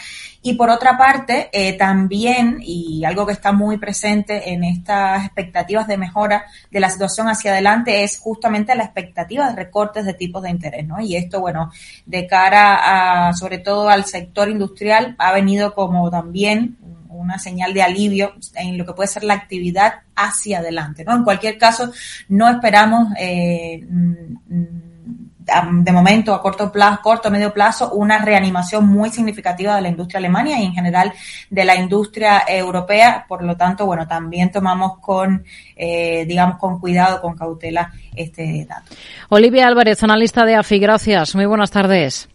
[0.45, 5.88] Y por otra parte, eh, también, y algo que está muy presente en estas expectativas
[5.88, 10.43] de mejora de la situación hacia adelante, es justamente la expectativa de recortes de tipos
[10.43, 10.99] de interés, ¿no?
[10.99, 11.71] Y esto, bueno,
[12.06, 16.77] de cara a, sobre todo al sector industrial, ha venido como también
[17.08, 21.15] una señal de alivio en lo que puede ser la actividad hacia adelante, ¿no?
[21.15, 21.93] En cualquier caso,
[22.27, 23.82] no esperamos eh,
[25.45, 30.19] de momento a corto plazo, corto medio plazo, una reanimación muy significativa de la industria
[30.19, 31.13] alemana y en general
[31.49, 33.25] de la industria europea.
[33.27, 35.43] Por lo tanto, bueno, también tomamos con,
[35.75, 38.95] eh, digamos, con cuidado, con cautela este dato.
[39.29, 41.36] Olivia Álvarez, analista de AFI, gracias.
[41.36, 42.33] Muy buenas tardes.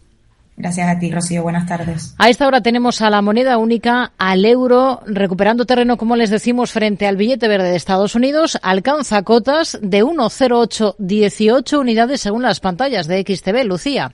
[0.59, 1.41] Gracias a ti, Rocío.
[1.41, 2.13] Buenas tardes.
[2.17, 6.73] A esta hora tenemos a la moneda única, al euro, recuperando terreno, como les decimos,
[6.73, 8.59] frente al billete verde de Estados Unidos.
[8.61, 13.63] Alcanza cotas de 1,0818 unidades según las pantallas de XTV.
[13.63, 14.13] Lucía.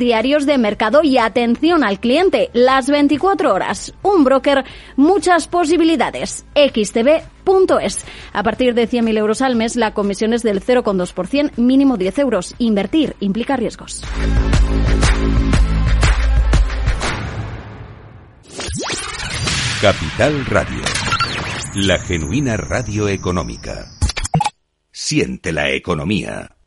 [0.01, 3.93] diarios de mercado y atención al cliente las 24 horas.
[4.01, 4.65] Un broker,
[4.97, 6.43] muchas posibilidades.
[6.55, 8.05] xtb.es.
[8.33, 12.55] A partir de 100.000 euros al mes, la comisión es del 0,2%, mínimo 10 euros.
[12.57, 14.01] Invertir implica riesgos.
[19.81, 20.83] Capital Radio.
[21.75, 23.85] La genuina radio económica.
[24.91, 26.57] Siente la economía.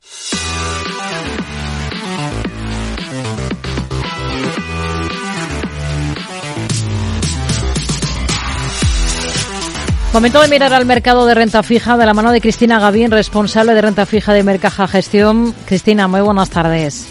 [10.14, 13.74] Momento de mirar al mercado de renta fija de la mano de Cristina Gavín, responsable
[13.74, 15.52] de renta fija de Mercaja Gestión.
[15.66, 17.08] Cristina, muy buenas tardes.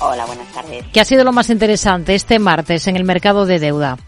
[0.00, 0.86] Hola, buenas tardes.
[0.90, 3.98] ¿Qué ha sido lo más interesante este martes en el mercado de deuda?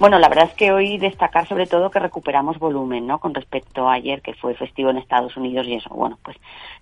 [0.00, 3.18] Bueno, la verdad es que hoy destacar sobre todo que recuperamos volumen, ¿no?
[3.18, 6.36] Con respecto a ayer, que fue festivo en Estados Unidos y eso, bueno, pues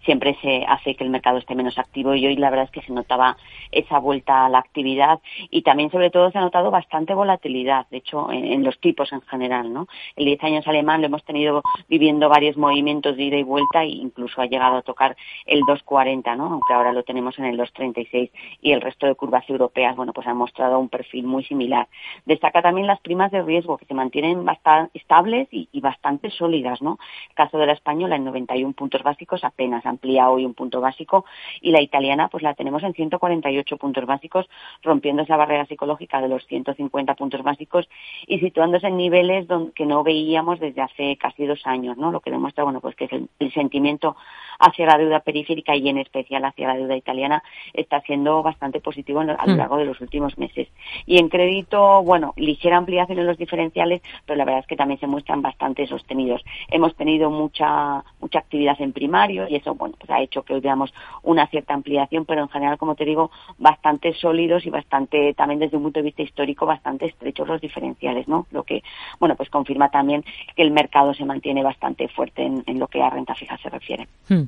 [0.05, 2.83] siempre se hace que el mercado esté menos activo y hoy la verdad es que
[2.83, 3.39] se notaba
[3.73, 7.97] esa vuelta a la actividad y también sobre todo se ha notado bastante volatilidad, de
[7.97, 9.89] hecho, en, los tipos en general, ¿no?
[10.15, 13.89] El 10 años alemán lo hemos tenido viviendo varios movimientos de ida y vuelta e
[13.89, 16.53] incluso ha llegado a tocar el 2.40, ¿no?
[16.53, 20.27] Aunque ahora lo tenemos en el 2.36 y el resto de curvas europeas, bueno, pues
[20.27, 21.89] han mostrado un perfil muy similar.
[22.27, 26.99] Destaca también las primas de riesgo que se mantienen bastante estables y, bastante sólidas, ¿no?
[27.29, 31.25] El caso de la española en 91 puntos básicos apenas amplía hoy un punto básico
[31.61, 34.49] y la italiana pues la tenemos en 148 puntos básicos
[34.83, 37.89] rompiendo esa barrera psicológica de los 150 puntos básicos
[38.27, 42.11] y situándose en niveles que no veíamos desde hace casi dos años, ¿no?
[42.11, 44.17] Lo que demuestra, bueno, pues que el, el sentimiento
[44.59, 49.21] hacia la deuda periférica y en especial hacia la deuda italiana está siendo bastante positivo
[49.21, 49.57] a lo mm.
[49.57, 50.67] largo de los últimos meses.
[51.07, 54.99] Y en crédito, bueno, ligera ampliación en los diferenciales, pero la verdad es que también
[54.99, 56.43] se muestran bastante sostenidos.
[56.71, 60.61] Hemos tenido mucha mucha actividad en primario y eso bueno pues ha hecho que hoy
[60.61, 65.61] veamos una cierta ampliación, pero en general, como te digo, bastante sólidos y bastante también
[65.61, 68.47] desde un punto de vista histórico bastante estrechos los diferenciales, ¿no?
[68.51, 68.83] Lo que
[69.21, 73.11] bueno pues confirma también que el mercado se mantiene bastante fuerte en, lo que a
[73.11, 74.09] renta fija se refiere.
[74.29, 74.45] Hmm.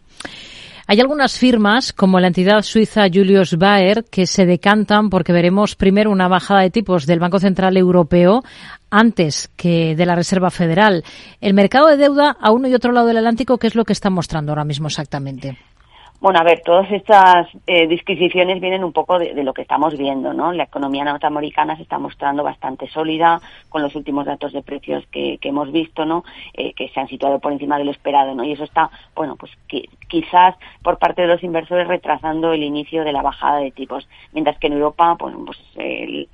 [0.90, 6.10] Hay algunas firmas, como la entidad suiza Julius Baer, que se decantan porque veremos primero
[6.10, 8.42] una bajada de tipos del Banco Central Europeo
[8.88, 11.04] antes que de la Reserva Federal.
[11.42, 13.92] El mercado de deuda a uno y otro lado del Atlántico, ¿qué es lo que
[13.92, 15.58] está mostrando ahora mismo exactamente?
[16.20, 20.34] Bueno, a ver, todas estas eh, disquisiciones vienen un poco de, lo que estamos viendo,
[20.34, 20.52] ¿no?
[20.52, 25.38] La economía norteamericana se está mostrando bastante sólida con los últimos datos de precios que,
[25.42, 26.24] hemos visto, ¿no?
[26.54, 28.42] Eh, que se han situado por encima de lo esperado, ¿no?
[28.42, 33.04] Y eso está, bueno, pues que, quizás por parte de los inversores retrasando el inicio
[33.04, 35.58] de la bajada de tipos, mientras que en Europa, bueno, pues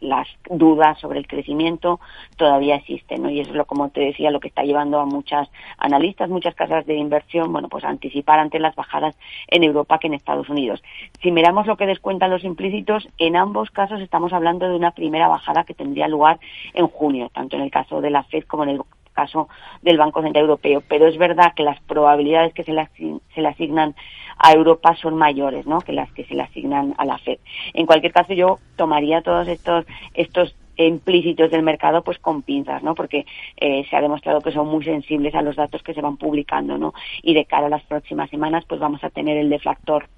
[0.01, 2.01] las dudas sobre el crecimiento
[2.39, 3.29] todavía existen, ¿no?
[3.29, 6.55] Y eso es lo, como te decía, lo que está llevando a muchas analistas, muchas
[6.55, 9.15] casas de inversión, bueno, pues anticipar ante las bajadas
[9.49, 10.83] en Europa Europa que en Estados Unidos.
[11.23, 15.29] Si miramos lo que descuentan los implícitos, en ambos casos estamos hablando de una primera
[15.29, 16.39] bajada que tendría lugar
[16.73, 18.81] en junio, tanto en el caso de la Fed como en el
[19.13, 19.49] caso
[19.83, 20.83] del Banco Central Europeo.
[20.89, 22.89] Pero es verdad que las probabilidades que se le,
[23.35, 23.95] se le asignan
[24.37, 25.81] a Europa son mayores ¿no?
[25.81, 27.39] que las que se le asignan a la Fed.
[27.73, 32.95] En cualquier caso, yo tomaría todos estos, estos implícitos del mercado pues con pinzas, ¿no?
[32.95, 36.17] Porque eh, se ha demostrado que son muy sensibles a los datos que se van
[36.17, 36.95] publicando, ¿no?
[37.23, 40.09] Y de cara a las próximas semanas pues vamos a tener el deflactor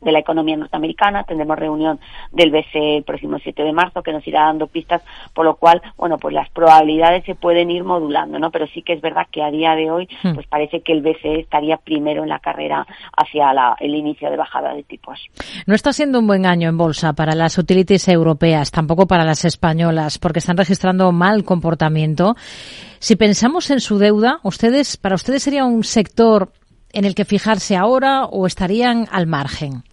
[0.00, 1.24] de la economía norteamericana.
[1.24, 1.98] Tendremos reunión
[2.32, 5.02] del BCE el próximo 7 de marzo que nos irá dando pistas,
[5.34, 8.50] por lo cual, bueno, pues las probabilidades se pueden ir modulando, ¿no?
[8.50, 10.34] Pero sí que es verdad que a día de hoy, hmm.
[10.34, 13.48] pues parece que el BCE estaría primero en la carrera hacia
[13.80, 15.20] el inicio de bajada de tipos.
[15.66, 19.44] No está siendo un buen año en bolsa para las utilities europeas, tampoco para las
[19.44, 22.34] españolas, porque están registrando mal comportamiento.
[23.00, 26.52] Si pensamos en su deuda, ustedes, para ustedes sería un sector
[26.92, 29.84] en el que fijarse ahora o estarían al margen?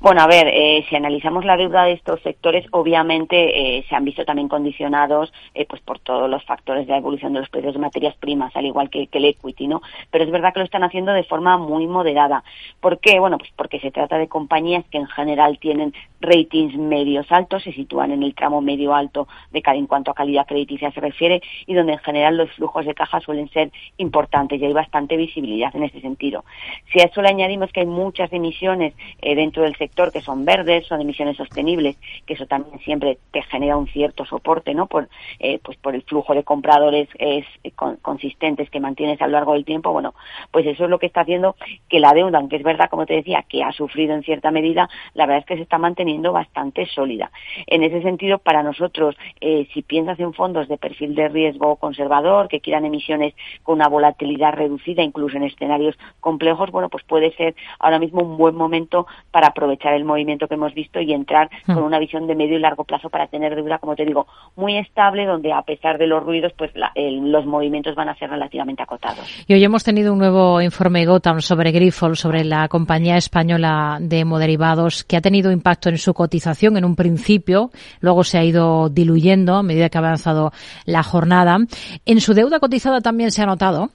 [0.00, 3.36] Bueno, a ver, eh, si analizamos la deuda de estos sectores, obviamente
[3.76, 7.34] eh, se han visto también condicionados eh, pues por todos los factores de la evolución
[7.34, 9.82] de los precios de materias primas, al igual que, que, el equity, ¿no?
[10.10, 12.42] Pero es verdad que lo están haciendo de forma muy moderada.
[12.80, 13.20] ¿Por qué?
[13.20, 17.72] Bueno, pues porque se trata de compañías que en general tienen ratings medios altos, se
[17.74, 21.42] sitúan en el tramo medio alto de cada en cuanto a calidad crediticia se refiere
[21.66, 25.76] y donde en general los flujos de caja suelen ser importantes y hay bastante visibilidad
[25.76, 26.46] en ese sentido.
[26.90, 30.86] Si a eso le añadimos que hay muchas emisiones dentro del sector que son verdes,
[30.86, 34.86] son emisiones sostenibles, que eso también siempre te genera un cierto soporte, ¿no?
[34.86, 39.32] Por, eh, pues por el flujo de compradores es, eh, consistentes que mantienes a lo
[39.32, 40.14] largo del tiempo, bueno,
[40.50, 41.56] pues eso es lo que está haciendo
[41.88, 44.88] que la deuda, aunque es verdad, como te decía, que ha sufrido en cierta medida,
[45.12, 47.30] la verdad es que se está manteniendo bastante sólida.
[47.66, 52.48] En ese sentido, para nosotros, eh, si piensas en fondos de perfil de riesgo conservador,
[52.48, 57.54] que quieran emisiones con una volatilidad reducida, incluso en escenarios complejos, bueno, pues puede ser
[57.78, 61.50] ahora mismo un buen momento para aprovechar aprovechar el movimiento que hemos visto y entrar
[61.66, 64.76] con una visión de medio y largo plazo para tener deuda, como te digo, muy
[64.76, 69.44] estable, donde a pesar de los ruidos, pues los movimientos van a ser relativamente acotados.
[69.46, 74.20] Y hoy hemos tenido un nuevo informe Gotham sobre Grifols, sobre la compañía española de
[74.20, 78.88] hemoderivados, que ha tenido impacto en su cotización en un principio, luego se ha ido
[78.88, 80.52] diluyendo a medida que ha avanzado
[80.84, 81.56] la jornada.
[82.04, 83.90] En su deuda cotizada también se ha notado.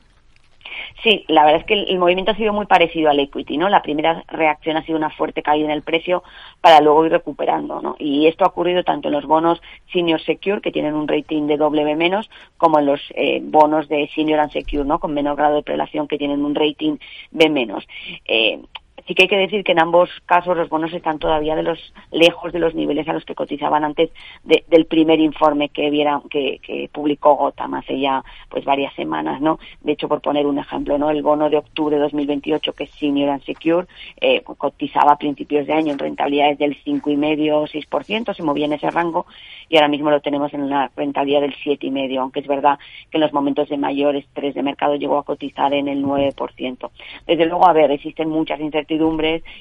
[1.03, 3.69] Sí, la verdad es que el, movimiento ha sido muy parecido al equity, ¿no?
[3.69, 6.23] La primera reacción ha sido una fuerte caída en el precio
[6.61, 7.95] para luego ir recuperando, ¿no?
[7.99, 11.57] Y esto ha ocurrido tanto en los bonos senior secure, que tienen un rating de
[11.57, 14.99] W menos, como en los eh, bonos de senior and secure, ¿no?
[14.99, 16.97] Con menor grado de prelación, que tienen un rating
[17.31, 17.85] B menos.
[18.25, 18.61] Eh,
[19.07, 21.93] sí que hay que decir que en ambos casos los bonos están todavía de los
[22.11, 24.09] lejos de los niveles a los que cotizaban antes
[24.43, 29.59] del primer informe que vieran que, publicó Gotham hace ya pues varias semanas, ¿no?
[29.81, 31.09] De hecho, por poner un ejemplo, ¿no?
[31.09, 33.87] El bono de octubre de 2028 que es Senior and Secure
[34.19, 38.89] eh, cotizaba a principios de año en rentabilidades del 5,5 6%, se movía en ese
[38.89, 39.25] rango
[39.69, 42.77] y ahora mismo lo tenemos en una rentabilidad del 7,5, aunque es verdad
[43.09, 46.89] que en los momentos de mayor estrés de mercado llegó a cotizar en el 9%.
[47.25, 48.94] Desde luego, a ver, existen muchas incertidumbres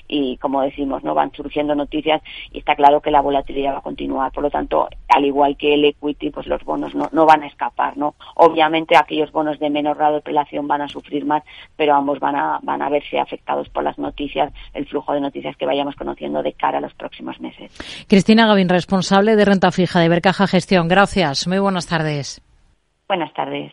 [0.09, 2.23] y, como decimos, no van surgiendo noticias
[2.53, 4.33] y está claro que la volatilidad va a continuar.
[4.33, 7.47] Por lo tanto, al igual que el equity, pues los bonos no, no van a
[7.47, 8.15] escapar, ¿no?
[8.37, 11.43] Obviamente aquellos bonos de menor grado de prelación van a sufrir más,
[11.77, 15.57] pero ambos van a, van a verse afectados por las noticias, el flujo de noticias
[15.57, 17.73] que vayamos conociendo de cara a los próximos meses.
[18.09, 20.89] Cristina Gavín, responsable de renta fija de Bercaja Gestión.
[20.89, 21.47] Gracias.
[21.47, 22.41] Muy buenas tardes.
[23.09, 23.73] Buenas tardes.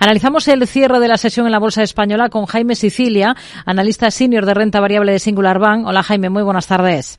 [0.00, 4.46] Analizamos el cierre de la sesión en la Bolsa Española con Jaime Sicilia, analista senior
[4.46, 5.86] de renta variable de Singular Bank.
[5.86, 7.18] Hola Jaime, muy buenas tardes.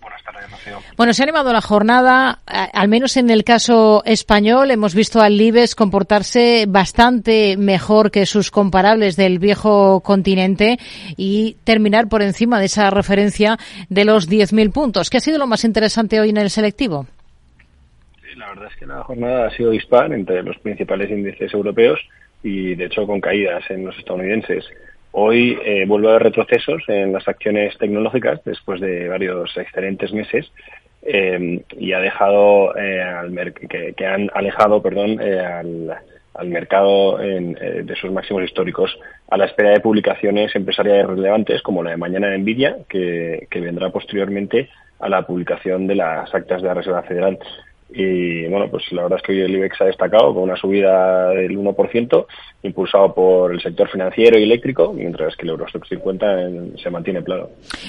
[0.00, 4.94] Buenas tardes, Bueno, se ha animado la jornada, al menos en el caso español, hemos
[4.94, 10.78] visto al Libes comportarse bastante mejor que sus comparables del viejo continente
[11.16, 15.10] y terminar por encima de esa referencia de los 10.000 puntos.
[15.10, 17.06] ¿Qué ha sido lo más interesante hoy en el selectivo?
[18.54, 21.98] La verdad es que la jornada ha sido dispar entre los principales índices europeos
[22.42, 24.64] y, de hecho, con caídas en los estadounidenses.
[25.10, 30.52] Hoy eh, vuelve a haber retrocesos en las acciones tecnológicas después de varios excelentes meses
[31.02, 35.96] eh, y ha dejado eh, al que, han alejado, perdón, al,
[36.34, 38.96] al, mercado de sus máximos históricos
[39.30, 43.90] a la espera de publicaciones empresariales relevantes como la de mañana de Nvidia, que vendrá
[43.90, 44.68] posteriormente
[45.00, 47.38] a la publicación de las actas de la Reserva Federal.
[47.90, 51.28] Y bueno, pues la verdad es que hoy el IBEX ha destacado con una subida
[51.28, 52.26] del 1%,
[52.62, 56.26] impulsado por el sector financiero y eléctrico, mientras que el Eurostock 50
[56.82, 57.48] se mantiene plano.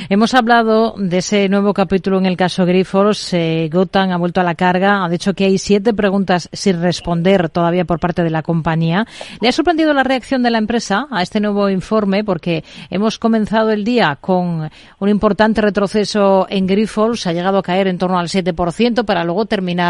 [0.10, 3.34] Hemos hablado de ese nuevo capítulo en el caso Grifols.
[3.34, 5.04] Eh, ha vuelto a la carga.
[5.04, 9.08] Ha dicho que hay siete preguntas sin responder todavía por parte de la compañía.
[9.42, 12.24] ¿Le ha sorprendido la reacción de la empresa a este nuevo informe?
[12.24, 14.70] Porque hemos comenzado el día con
[15.00, 17.26] un importante retroceso en Grifols.
[17.28, 19.85] Ha llegado a caer en torno al 7% para luego terminar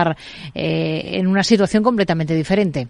[0.54, 2.88] eh, en una situación completamente diferente.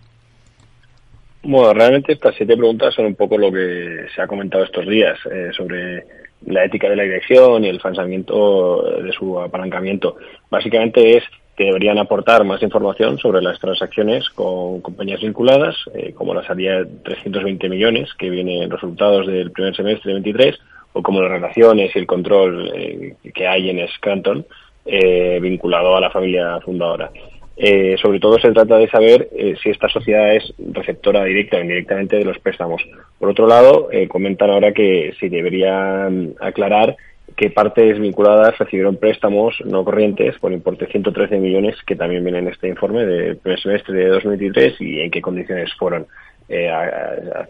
[1.43, 5.17] Bueno, realmente estas siete preguntas son un poco lo que se ha comentado estos días
[5.31, 6.03] eh, sobre
[6.47, 10.17] la ética de la dirección y el financiamiento de su apalancamiento.
[10.49, 11.23] Básicamente es
[11.55, 16.83] que deberían aportar más información sobre las transacciones con compañías vinculadas, eh, como la salida
[16.83, 20.59] de 320 millones que vienen resultados del primer semestre de 23,
[20.93, 24.45] o como las relaciones y el control eh, que hay en Scranton
[24.85, 27.11] vinculado a la familia fundadora.
[27.57, 31.61] Eh, sobre todo se trata de saber eh, si esta sociedad es receptora directa o
[31.61, 32.85] indirectamente de los préstamos.
[33.17, 36.97] Por otro lado, eh, comentan ahora que se deberían aclarar
[37.37, 42.47] qué partes vinculadas recibieron préstamos no corrientes por importe de 113 millones que también vienen
[42.47, 46.07] en este informe del primer semestre de 2023 y en qué condiciones fueron
[46.47, 46.69] eh,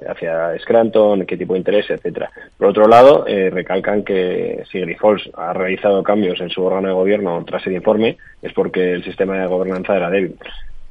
[0.08, 2.32] hacia Scranton, qué tipo de interés, etcétera.
[2.58, 6.94] Por otro lado, eh, recalcan que si Grifols ha realizado cambios en su órgano de
[6.94, 10.38] gobierno tras el informe, es porque el sistema de gobernanza era débil.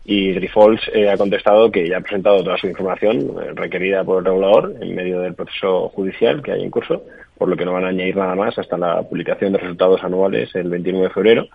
[0.05, 4.19] Y Grifols eh, ha contestado que ya ha presentado toda su información eh, requerida por
[4.19, 7.05] el regulador en medio del proceso judicial que hay en curso,
[7.39, 10.55] por lo que no van a añadir nada más hasta la publicación de resultados anuales
[10.55, 11.47] el 29 de febrero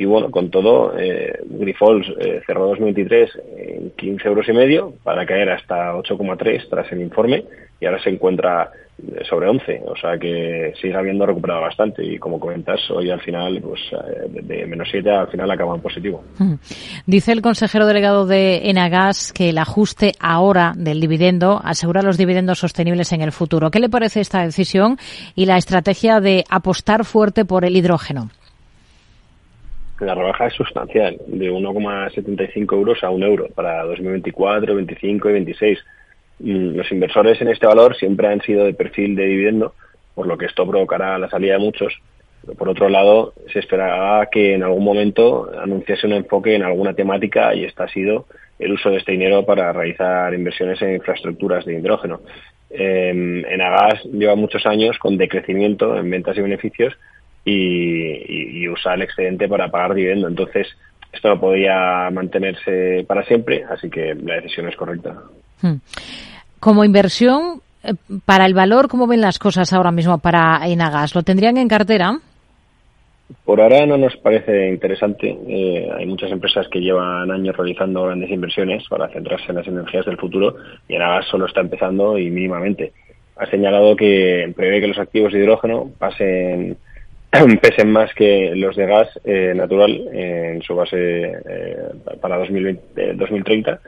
[0.00, 5.26] y bueno, con todo, eh, Grifols eh, cerró 2023 en 15 euros y medio para
[5.26, 7.44] caer hasta 8,3 tras el informe
[7.78, 8.70] y ahora se encuentra
[9.28, 13.60] sobre 11, o sea que sigue habiendo recuperado bastante y como comentas, hoy al final,
[13.60, 16.24] pues eh, de, menos 7 al final acaba en positivo.
[17.04, 22.58] Dice el consejero delegado de Enagas que el ajuste ahora del dividendo asegura los dividendos
[22.58, 23.70] sostenibles en el futuro.
[23.70, 24.96] ¿Qué le parece esta decisión
[25.34, 28.30] y la estrategia de apostar fuerte por el hidrógeno?
[30.00, 35.78] La rebaja es sustancial, de 1,75 euros a 1 euro para 2024, 2025 y 2026
[36.40, 39.74] Mm, los inversores en este valor siempre han sido de perfil de dividendo,
[40.14, 41.94] por lo que esto provocará la salida de muchos.
[42.56, 47.54] por otro lado, se esperaba que en algún momento anunciase un enfoque en alguna temática
[47.54, 48.24] y este ha sido
[48.58, 52.22] el uso de este dinero para realizar inversiones en infraestructuras de hidrógeno.
[52.70, 56.94] Eh, en Agas lleva muchos años con decrecimiento en ventas y beneficios
[57.44, 60.28] y, usa el excedente para pagar dividendo.
[60.28, 60.66] Entonces,
[61.12, 65.16] esto no podía mantenerse para siempre, así que la decisión es correcta.
[65.60, 65.76] Hmm.
[66.60, 71.14] Como inversión, eh, para el valor, ¿cómo ven las cosas ahora mismo para Enagas?
[71.14, 72.18] ¿Lo tendrían en cartera?
[73.44, 75.36] Por ahora no nos parece interesante.
[75.48, 80.04] Eh, hay muchas empresas que llevan años realizando grandes inversiones para centrarse en las energías
[80.04, 80.56] del futuro
[80.88, 82.92] y Enagas solo está empezando y mínimamente.
[83.36, 86.76] Ha señalado que prevé que los activos de hidrógeno pasen
[87.62, 91.32] pesen más que los de gas eh, natural en su base
[92.20, 93.80] para 2020, 2030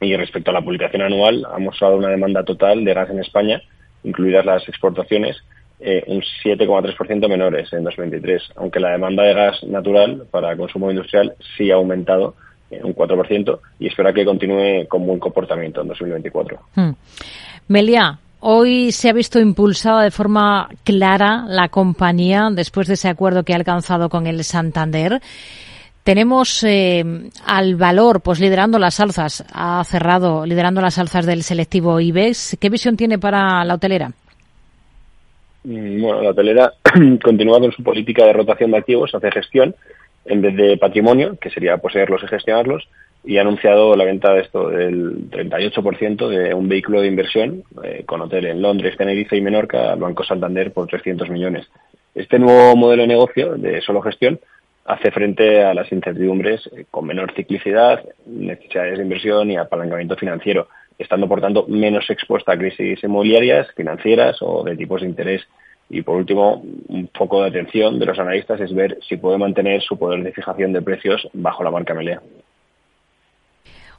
[0.00, 3.62] y respecto a la publicación anual, ha mostrado una demanda total de gas en España,
[4.04, 5.36] incluidas las exportaciones,
[5.80, 11.34] eh, un 7,3% menores en 2023, aunque la demanda de gas natural para consumo industrial
[11.56, 12.34] sí ha aumentado
[12.70, 16.58] en un 4% y espera que continúe con buen comportamiento en 2024.
[16.74, 16.90] Hmm.
[17.68, 23.42] Melia, hoy se ha visto impulsada de forma clara la compañía después de ese acuerdo
[23.42, 25.20] que ha alcanzado con el Santander.
[26.04, 27.04] Tenemos eh,
[27.44, 32.56] al valor, pues liderando las alzas, ha cerrado liderando las alzas del selectivo IBEX.
[32.60, 34.12] ¿Qué visión tiene para la hotelera?
[35.64, 36.72] Mm, bueno, la hotelera
[37.24, 39.74] continúa con su política de rotación de activos hacia gestión
[40.28, 42.88] en vez de patrimonio, que sería poseerlos y gestionarlos,
[43.24, 48.04] y ha anunciado la venta de esto del 38% de un vehículo de inversión eh,
[48.06, 51.66] con hotel en Londres, Tenerife y Menorca al Banco Santander por 300 millones.
[52.14, 54.38] Este nuevo modelo de negocio de solo gestión
[54.84, 60.68] hace frente a las incertidumbres eh, con menor ciclicidad, necesidades de inversión y apalancamiento financiero,
[60.96, 65.42] estando por tanto menos expuesta a crisis inmobiliarias, financieras o de tipos de interés.
[65.88, 69.82] Y por último, un foco de atención de los analistas es ver si puede mantener
[69.82, 72.20] su poder de fijación de precios bajo la marca Melea.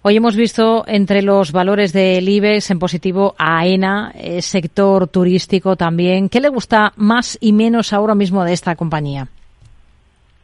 [0.02, 5.76] Hoy hemos visto entre los valores del IBEX en positivo a AENA, eh, sector turístico
[5.76, 6.30] también.
[6.30, 9.28] ¿Qué le gusta más y menos ahora mismo de esta compañía?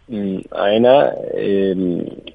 [0.07, 1.75] Mm, AENA, eh,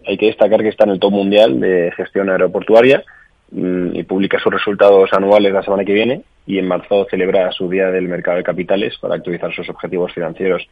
[0.07, 3.05] hay que destacar que está en el top mundial de gestión aeroportuaria
[3.51, 7.91] y publica sus resultados anuales la semana que viene y en marzo celebra su día
[7.91, 10.69] del mercado de capitales para actualizar sus objetivos financieros.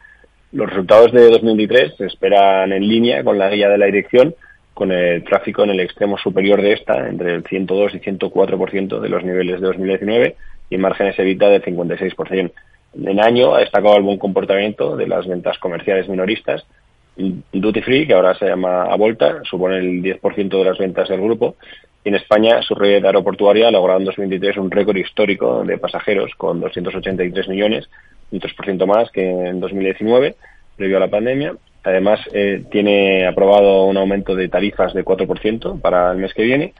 [0.51, 4.35] Los resultados de 2023 se esperan en línea con la guía de la dirección,
[4.73, 9.09] con el tráfico en el extremo superior de esta, entre el 102 y 104% de
[9.09, 10.35] los niveles de 2019
[10.69, 12.51] y márgenes evita del 56%.
[13.03, 16.65] En año ha destacado el buen comportamiento de las ventas comerciales minoristas,
[17.17, 21.55] Duty Free, que ahora se llama Avolta, supone el 10% de las ventas del grupo.
[22.07, 27.49] En España, su red aeroportuaria logrado en 2023 un récord histórico de pasajeros con 283
[27.49, 27.89] millones,
[28.31, 30.37] un 3% más que en 2019,
[30.77, 31.55] previo a la pandemia.
[31.83, 36.73] Además, eh, tiene aprobado un aumento de tarifas de 4% para el mes que viene.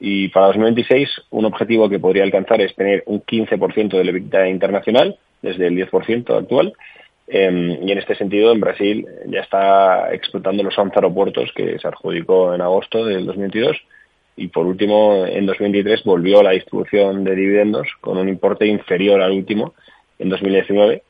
[0.00, 5.16] Y para 2026, un objetivo que podría alcanzar es tener un 15% del EBITDA internacional,
[5.40, 6.74] desde el 10% actual
[7.26, 11.88] Em, y en este sentido, en Brasil ya está explotando los 11 aeropuertos que se
[11.88, 13.76] adjudicó en agosto del 2022.
[14.36, 19.32] Y por último, en 2023 volvió la distribución de dividendos con un importe inferior al
[19.32, 19.74] último
[20.18, 21.02] en 2019,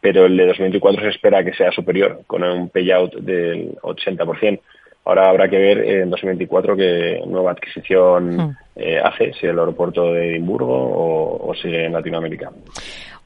[0.00, 4.60] pero el de 2024 se espera que sea superior, con un payout del 80%.
[5.04, 8.56] Ahora habrá que ver en 2024 qué nueva adquisición hmm.
[8.76, 12.50] eh, hace, si el aeropuerto de Edimburgo o, o sigue en Latinoamérica.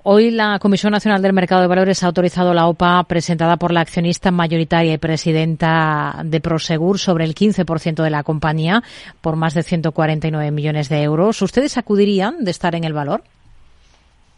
[0.07, 3.81] Hoy la Comisión Nacional del Mercado de Valores ha autorizado la OPA presentada por la
[3.81, 8.83] accionista mayoritaria y presidenta de Prosegur sobre el 15% de la compañía
[9.23, 11.41] por más de 149 millones de euros.
[11.41, 13.25] ¿Ustedes acudirían de estar en el valor?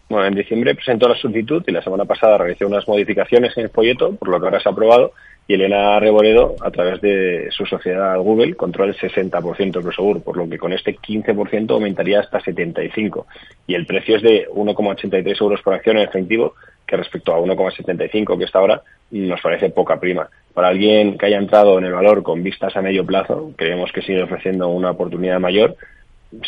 [0.08, 3.70] Bueno, en diciembre presentó la solicitud y la semana pasada realizó unas modificaciones en el
[3.70, 5.12] folleto, por lo que ahora se ha aprobado
[5.48, 10.36] y Elena Reboredo, a través de su sociedad Google, controla el 60% de Prosegur, por
[10.36, 13.24] lo que con este 15% aumentaría hasta 75%.
[13.68, 16.54] Y el precio es de 1,83 euros por acción en efectivo,
[16.84, 18.82] que respecto a 1,75 que está ahora,
[19.12, 20.28] nos parece poca prima.
[20.52, 24.02] Para alguien que haya entrado en el valor con vistas a medio plazo, creemos que
[24.02, 25.76] sigue ofreciendo una oportunidad mayor,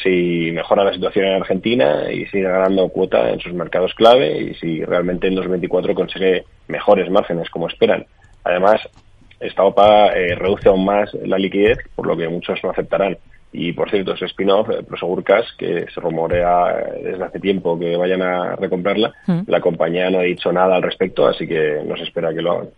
[0.03, 4.55] si mejora la situación en Argentina y sigue ganando cuota en sus mercados clave y
[4.55, 8.07] si realmente en 2024 consigue mejores márgenes como esperan.
[8.45, 8.81] Además,
[9.41, 13.17] esta OPA eh, reduce aún más la liquidez, por lo que muchos no aceptarán.
[13.53, 17.79] Y por cierto, ese spin-off, eh, Prosegur Cash, que se rumorea eh, desde hace tiempo
[17.79, 19.41] que vayan a recomprarla, mm.
[19.47, 22.53] la compañía no ha dicho nada al respecto, así que no se espera que lo
[22.53, 22.69] hagan.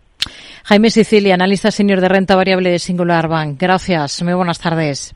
[0.63, 3.57] Jaime Sicilia, analista senior de renta variable de Singular Bank.
[3.59, 4.21] Gracias.
[4.21, 5.15] Muy buenas tardes.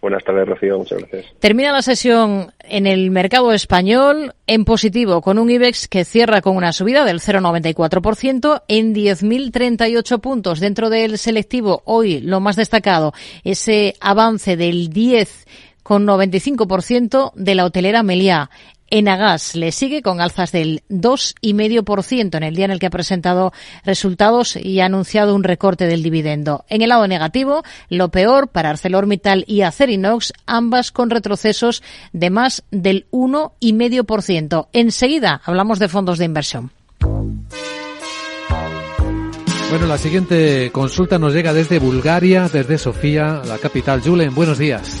[0.00, 0.78] Buenas tardes, Rocío.
[0.78, 1.26] Muchas gracias.
[1.38, 6.56] Termina la sesión en el mercado español en positivo, con un IBEX que cierra con
[6.56, 10.60] una subida del 0,94% en 10.038 puntos.
[10.60, 13.12] Dentro del selectivo, hoy lo más destacado,
[13.44, 18.48] ese avance del 10,95% de la hotelera Meliá.
[18.90, 23.52] Enagas le sigue con alzas del 2,5% en el día en el que ha presentado
[23.84, 26.64] resultados y ha anunciado un recorte del dividendo.
[26.68, 31.82] En el lado negativo, lo peor para ArcelorMittal y Acerinox, ambas con retrocesos
[32.12, 34.68] de más del 1,5%.
[34.72, 36.72] Enseguida hablamos de fondos de inversión.
[39.70, 44.02] Bueno, la siguiente consulta nos llega desde Bulgaria, desde Sofía, la capital.
[44.02, 45.00] Julen, buenos días.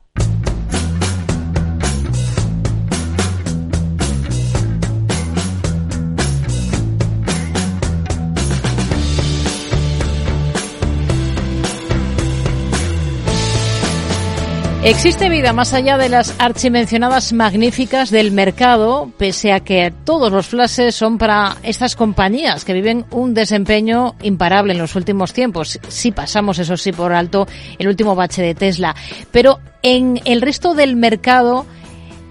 [14.83, 20.47] Existe vida más allá de las archimencionadas magníficas del mercado, pese a que todos los
[20.47, 25.79] flashes son para estas compañías que viven un desempeño imparable en los últimos tiempos.
[25.87, 28.95] Si pasamos, eso sí, por alto el último bache de Tesla.
[29.31, 31.67] Pero en el resto del mercado,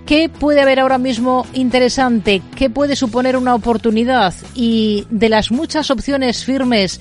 [0.05, 2.43] ¿qué puede haber ahora mismo interesante?
[2.57, 4.35] ¿Qué puede suponer una oportunidad?
[4.57, 7.01] Y de las muchas opciones firmes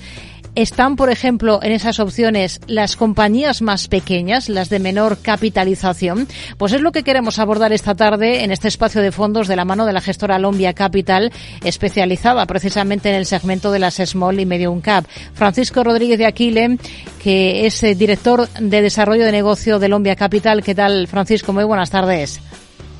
[0.54, 6.26] están, por ejemplo, en esas opciones las compañías más pequeñas, las de menor capitalización.
[6.58, 9.64] Pues es lo que queremos abordar esta tarde en este espacio de fondos de la
[9.64, 11.32] mano de la gestora Lombia Capital,
[11.64, 15.04] especializada precisamente en el segmento de las Small y Medium Cap.
[15.34, 16.78] Francisco Rodríguez de Aquile,
[17.22, 20.62] que es eh, director de desarrollo de negocio de Lombia Capital.
[20.62, 21.52] ¿Qué tal, Francisco?
[21.52, 22.40] Muy buenas tardes.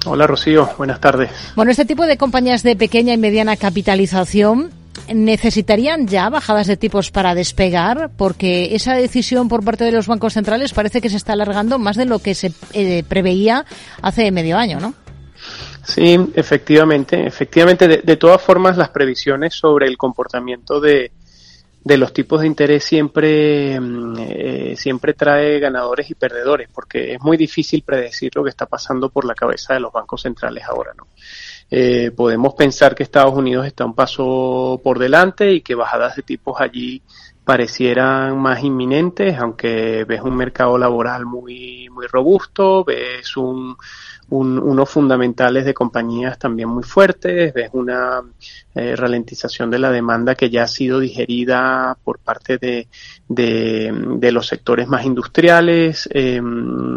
[0.07, 1.31] Hola Rocío, buenas tardes.
[1.57, 4.71] Bueno, este tipo de compañías de pequeña y mediana capitalización
[5.15, 10.35] necesitarían ya bajadas de tipos para despegar, porque esa decisión por parte de los bancos
[10.35, 13.65] centrales parece que se está alargando más de lo que se eh, preveía
[14.03, 14.95] hace medio año, ¿no?
[15.83, 17.27] Sí, efectivamente.
[17.27, 21.11] Efectivamente, de, todas formas, las previsiones sobre el comportamiento de,
[21.83, 27.21] de los tipos de interés siempre, mm, eh, siempre trae ganadores y perdedores, porque es
[27.21, 30.93] muy difícil predecir lo que está pasando por la cabeza de los bancos centrales ahora,
[30.97, 31.07] ¿no?
[31.71, 36.23] Eh, podemos pensar que Estados Unidos está un paso por delante y que bajadas de
[36.23, 37.03] tipos allí
[37.45, 43.77] parecieran más inminentes, aunque ves un mercado laboral muy, muy robusto, ves un,
[44.31, 48.23] unos fundamentales de compañías también muy fuertes, ves una
[48.75, 52.87] eh, ralentización de la demanda que ya ha sido digerida por parte de,
[53.29, 56.41] de, los sectores más industriales eh,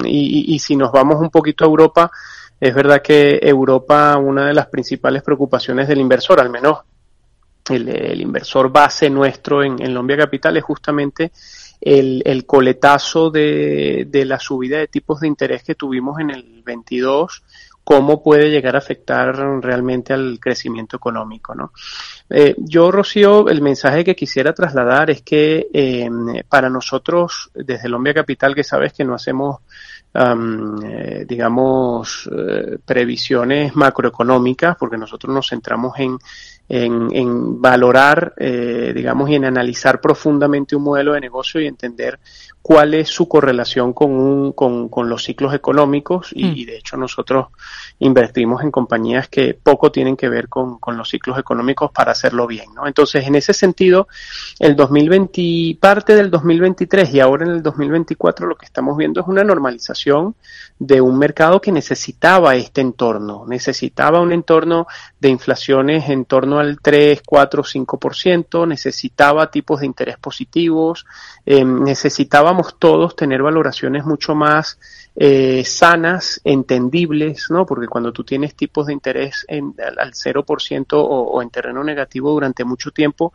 [0.05, 2.11] y, y, si nos vamos un poquito a Europa,
[2.63, 6.79] es verdad que Europa, una de las principales preocupaciones del inversor, al menos
[7.69, 11.33] el, inversor base nuestro en, en Lombia Capital, es justamente
[11.81, 17.43] el, coletazo de, la subida de tipos de interés que tuvimos en el 22
[17.83, 21.53] cómo puede llegar a afectar realmente al crecimiento económico.
[21.53, 21.73] ¿no?
[22.29, 26.09] Eh, yo, Rocío, el mensaje que quisiera trasladar es que eh,
[26.47, 29.57] para nosotros, desde Lombia Capital, que sabes que no hacemos
[30.15, 36.17] eh, digamos, eh, previsiones macroeconómicas, porque nosotros nos centramos en,
[36.69, 42.19] en, valorar, eh, digamos, y en analizar profundamente un modelo de negocio y entender
[42.63, 46.65] cuál es su correlación con, un, con, con los ciclos económicos y, mm.
[46.65, 47.47] de hecho nosotros
[47.99, 52.47] invertimos en compañías que poco tienen que ver con, con, los ciclos económicos para hacerlo
[52.47, 52.87] bien, ¿no?
[52.87, 54.07] Entonces, en ese sentido,
[54.59, 59.27] el 2020, parte del 2023 y ahora en el 2024 lo que estamos viendo es
[59.27, 60.35] una normalización
[60.79, 64.87] de un mercado que necesitaba este entorno, necesitaba un entorno
[65.19, 71.05] de inflaciones en torno al 3, 4, 5%, necesitaba tipos de interés positivos,
[71.45, 74.79] eh, necesitábamos todos tener valoraciones mucho más
[75.15, 77.65] eh, sanas, entendibles, ¿no?
[77.65, 82.31] Porque cuando tú tienes tipos de interés en, al, 0% o, o, en terreno negativo
[82.31, 83.31] durante mucho tiempo,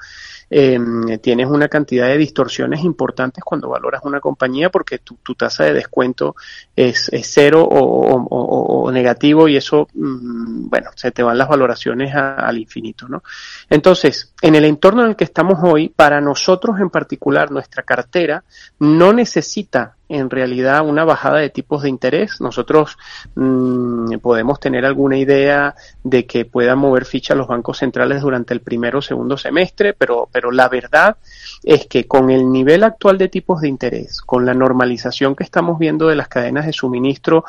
[0.51, 0.79] eh,
[1.23, 5.75] tienes una cantidad de distorsiones importantes cuando valoras una compañía porque tu, tu tasa de
[5.75, 6.35] descuento
[6.75, 12.15] es, es cero o, o, negativo y eso, mmm, bueno, se te van las valoraciones
[12.15, 13.23] al infinito, ¿no?
[13.69, 18.43] Entonces, en el entorno en el que estamos hoy, para nosotros en particular, nuestra cartera
[18.79, 22.41] no necesita en realidad una bajada de tipos de interés.
[22.41, 22.97] Nosotros
[23.35, 28.61] mmm, podemos tener alguna idea de que puedan mover ficha los bancos centrales durante el
[28.61, 31.17] primero o segundo semestre, pero, pero la verdad
[31.63, 35.79] es que con el nivel actual de tipos de interés, con la normalización que estamos
[35.79, 37.45] viendo de las cadenas de suministro,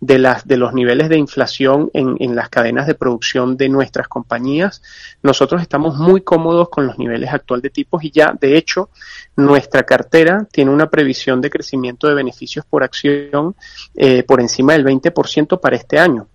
[0.00, 4.08] de, las, de los niveles de inflación en, en, las cadenas de producción de nuestras
[4.08, 4.82] compañías,
[5.22, 8.90] nosotros estamos muy cómodos con los niveles actuales de tipos y ya, de hecho,
[9.36, 13.54] nuestra cartera tiene una previsión de crecimiento de beneficios por acción
[13.94, 16.26] eh, por encima del 20% para este año.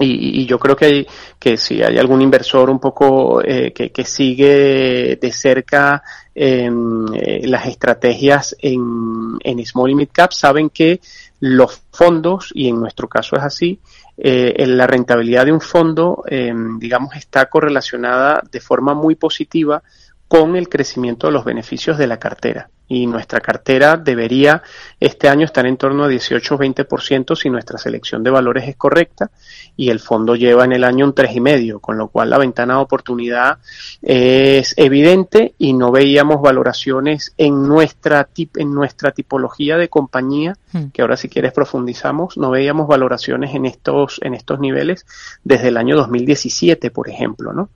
[0.00, 1.06] Y, y, yo creo que, hay,
[1.40, 6.70] que si hay algún inversor un poco eh, que, que, sigue de cerca eh,
[7.42, 11.00] las estrategias en, en Small Mid Cap, saben que
[11.40, 13.80] los fondos, y en nuestro caso es así,
[14.16, 19.82] eh, la rentabilidad de un fondo, eh, digamos, está correlacionada de forma muy positiva
[20.28, 22.70] con el crecimiento de los beneficios de la cartera.
[22.90, 24.62] Y nuestra cartera debería
[24.98, 29.30] este año estar en torno a 18-20% si nuestra selección de valores es correcta
[29.76, 32.80] y el fondo lleva en el año un 3,5%, con lo cual la ventana de
[32.80, 33.58] oportunidad
[34.00, 40.56] es evidente y no veíamos valoraciones en nuestra, tip, en nuestra tipología de compañía,
[40.92, 45.04] que ahora si quieres profundizamos, no veíamos valoraciones en estos, en estos niveles
[45.44, 47.68] desde el año 2017, por ejemplo, ¿no?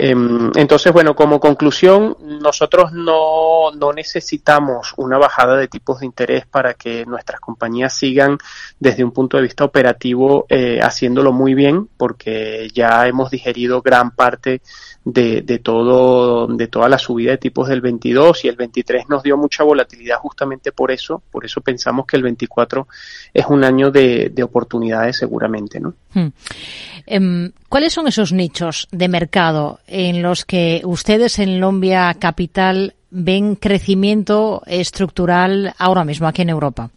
[0.00, 6.74] Entonces, bueno, como conclusión, nosotros no, no, necesitamos una bajada de tipos de interés para
[6.74, 8.38] que nuestras compañías sigan
[8.78, 14.12] desde un punto de vista operativo eh, haciéndolo muy bien, porque ya hemos digerido gran
[14.12, 14.62] parte
[15.10, 19.22] de, de, todo, de toda la subida de tipos del 22 y el 23 nos
[19.22, 22.86] dio mucha volatilidad justamente por eso, por eso pensamos que el 24
[23.32, 25.94] es un año de, de oportunidades seguramente, ¿no?
[26.12, 26.28] Hmm.
[27.06, 33.56] Um, ¿Cuáles son esos nichos de mercado en los que ustedes en Lombia Capital ven
[33.56, 36.90] crecimiento estructural ahora mismo aquí en Europa?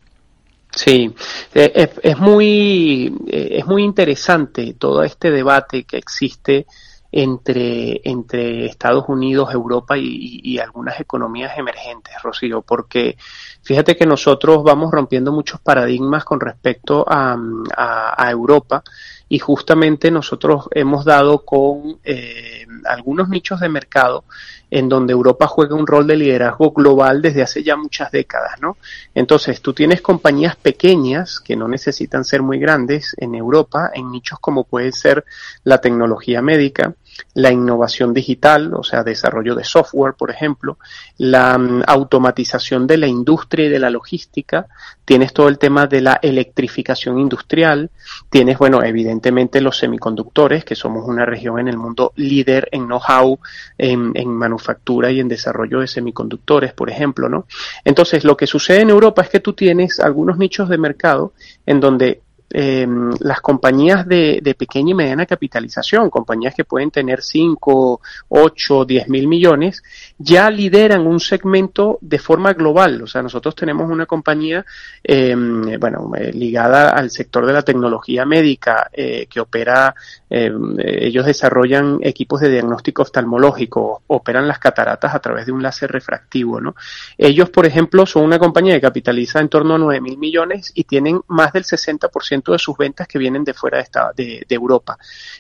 [0.75, 1.13] Sí,
[1.53, 6.65] es, es muy es muy interesante todo este debate que existe
[7.11, 13.17] entre, entre Estados Unidos, Europa y, y, algunas economías emergentes, Rocío, porque
[13.61, 17.37] fíjate que nosotros vamos rompiendo muchos paradigmas con respecto a,
[17.75, 18.83] a, a Europa
[19.31, 24.25] y justamente nosotros hemos dado con eh, algunos nichos de mercado
[24.69, 28.75] en donde Europa juega un rol de liderazgo global desde hace ya muchas décadas, ¿no?
[29.15, 34.37] Entonces, tú tienes compañías pequeñas que no necesitan ser muy grandes en Europa, en nichos
[34.41, 35.23] como puede ser
[35.63, 36.93] la tecnología médica,
[37.33, 40.77] la innovación digital, o sea, desarrollo de software, por ejemplo,
[41.17, 44.67] la um, automatización de la industria y de la logística,
[45.05, 47.89] tienes todo el tema de la electrificación industrial,
[48.29, 53.39] tienes, bueno, evidentemente los semiconductores, que somos una región en el mundo líder en know-how,
[53.77, 57.45] en manufactura y en desarrollo de semiconductores, por ejemplo, ¿no?
[57.83, 61.33] Entonces, lo que sucede en Europa es que tú tienes algunos nichos de mercado
[61.65, 62.21] en donde
[62.53, 62.87] eh,
[63.19, 69.09] las compañías de, de, pequeña y mediana capitalización, compañías que pueden tener 5, 8, 10
[69.09, 69.83] mil millones,
[70.23, 73.01] ya lideran un segmento de forma global.
[73.01, 74.65] O sea, nosotros tenemos una compañía,
[75.03, 75.35] eh,
[75.79, 79.93] bueno, ligada al sector de la tecnología médica eh, que opera,
[80.29, 86.61] ellos desarrollan equipos de diagnóstico oftalmológico, operan las cataratas a través de un láser refractivo,
[86.61, 86.75] ¿no?
[87.17, 90.83] Ellos, por ejemplo, son una compañía que capitaliza en torno a 9 mil millones y
[90.85, 94.97] tienen más del 60% de sus ventas que vienen de fuera de, esta, de, Europa.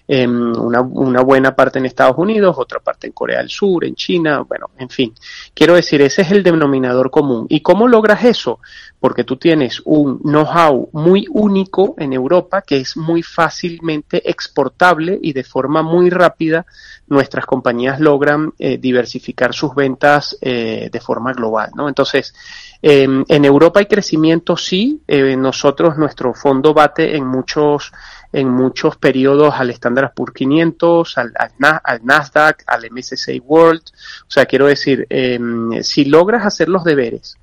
[0.07, 3.95] Eh, una, una, buena parte en Estados Unidos, otra parte en Corea del Sur, en
[3.95, 5.13] China, bueno, en fin.
[5.53, 7.45] Quiero decir, ese es el denominador común.
[7.49, 8.59] ¿Y cómo logras eso?
[8.99, 15.33] Porque tú tienes un know-how muy único en Europa que es muy fácilmente exportable y
[15.33, 16.65] de forma muy rápida
[17.07, 21.87] nuestras compañías logran eh, diversificar sus ventas eh, de forma global, ¿no?
[21.87, 22.33] Entonces,
[22.81, 25.01] eh, en Europa hay crecimiento, sí.
[25.07, 27.91] Eh, nosotros, nuestro fondo bate en muchos,
[28.33, 33.83] en muchos periodos al Standard Poor's 500, al, al, al, Nasdaq, al MSCI World.
[34.21, 35.39] O sea, quiero decir, eh,
[35.81, 37.37] si logras hacer los deberes,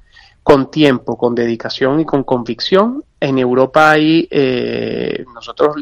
[0.49, 3.05] con tiempo, con dedicación y con convicción.
[3.21, 5.77] En Europa hay, eh, nosotros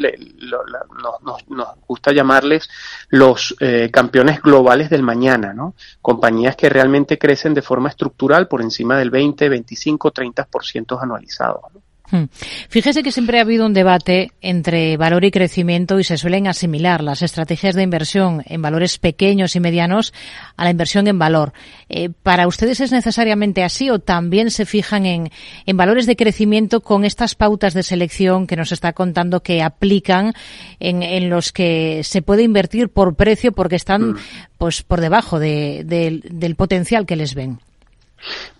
[1.48, 2.68] nos, gusta llamarles
[3.10, 5.76] los eh, campeones globales del mañana, ¿no?
[6.02, 11.62] Compañías que realmente crecen de forma estructural por encima del 20, 25, 30% anualizado.
[11.72, 11.85] ¿no?
[12.10, 12.24] Hmm.
[12.68, 17.02] Fíjese que siempre ha habido un debate entre valor y crecimiento y se suelen asimilar
[17.02, 20.14] las estrategias de inversión en valores pequeños y medianos
[20.56, 21.52] a la inversión en valor.
[21.88, 25.30] Eh, ¿Para ustedes es necesariamente así o también se fijan en,
[25.74, 30.32] valores de crecimiento con estas pautas de selección que nos está contando que aplican
[30.78, 34.16] en, los que se puede invertir por precio porque están hmm.
[34.58, 37.58] pues por debajo del potencial que les ven?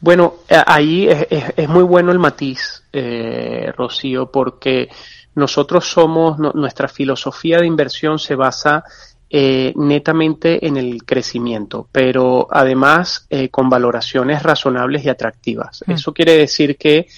[0.01, 4.89] Bueno, eh, ahí es, muy bueno el matiz, eh, Rocío, porque
[5.35, 8.85] nosotros somos, nuestra filosofía de inversión se basa
[9.29, 15.83] eh, netamente en el crecimiento, pero además eh, con valoraciones razonables y atractivas.
[15.85, 15.93] Mm.
[15.93, 17.09] Eso quiere decir que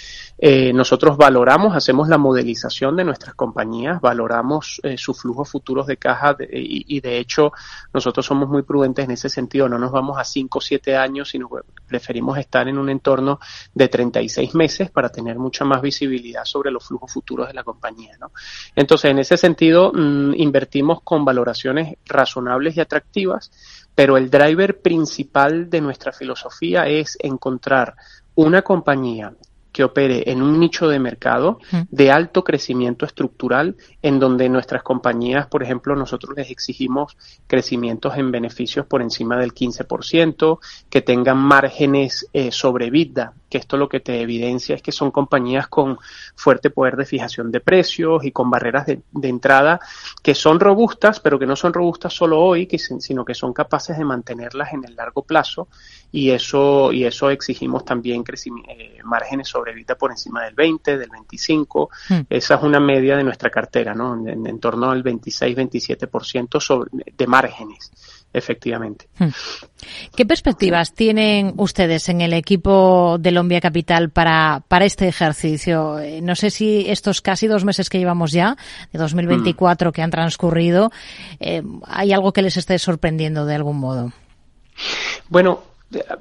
[0.40, 5.96] eh, nosotros valoramos, hacemos la modelización de nuestras compañías, valoramos eh, sus flujos futuros de
[5.96, 7.52] caja y, de hecho
[7.92, 11.30] nosotros somos muy prudentes en ese sentido, no nos vamos a 5 o 7 años,
[11.30, 11.50] sino
[11.88, 13.40] preferimos estar en un entorno
[13.74, 18.16] de 36 meses para tener mucha más visibilidad sobre los flujos futuros de la compañía.
[18.76, 23.50] Entonces, en ese sentido, mm, invertimos con valoraciones razonables y atractivas,
[23.94, 27.96] pero el driver principal de nuestra filosofía es encontrar
[28.36, 29.32] una compañía
[29.78, 35.46] que opere en un nicho de mercado de alto crecimiento estructural, en donde nuestras compañías,
[35.46, 37.16] por ejemplo, nosotros les exigimos
[37.46, 40.58] crecimientos en beneficios por encima del 15%,
[40.90, 45.10] que tengan márgenes eh, sobre vida, que esto lo que te evidencia es que son
[45.10, 45.98] compañías con
[46.34, 49.80] fuerte poder de fijación de precios y con barreras de, entrada
[50.22, 53.98] que son robustas, pero que no son robustas solo hoy, que, sino que son capaces
[53.98, 55.68] de mantenerlas en el largo plazo
[56.10, 58.24] y eso y eso exigimos también
[58.68, 61.90] eh, márgenes sobre vida por encima del 20, del 25.
[62.08, 62.20] Hmm.
[62.28, 64.14] Esa es una media de nuestra cartera, ¿no?
[64.14, 67.90] En, en torno al 26-27% sobre, de márgenes
[68.32, 69.08] efectivamente.
[69.18, 69.28] Hmm.
[70.14, 75.98] ¿Qué perspectivas tienen ustedes en el equipo de Lombia Capital para, para este ejercicio?
[75.98, 78.56] Eh, no sé si estos casi dos meses que llevamos ya,
[78.92, 80.90] de 2024 que han transcurrido,
[81.40, 84.12] eh, hay algo que les esté sorprendiendo de algún modo.
[85.28, 85.62] Bueno,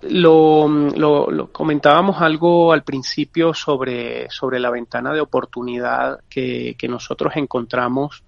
[0.03, 7.33] lo, lo, comentábamos algo al principio sobre, sobre la ventana de oportunidad que, que nosotros
[7.35, 8.23] encontramos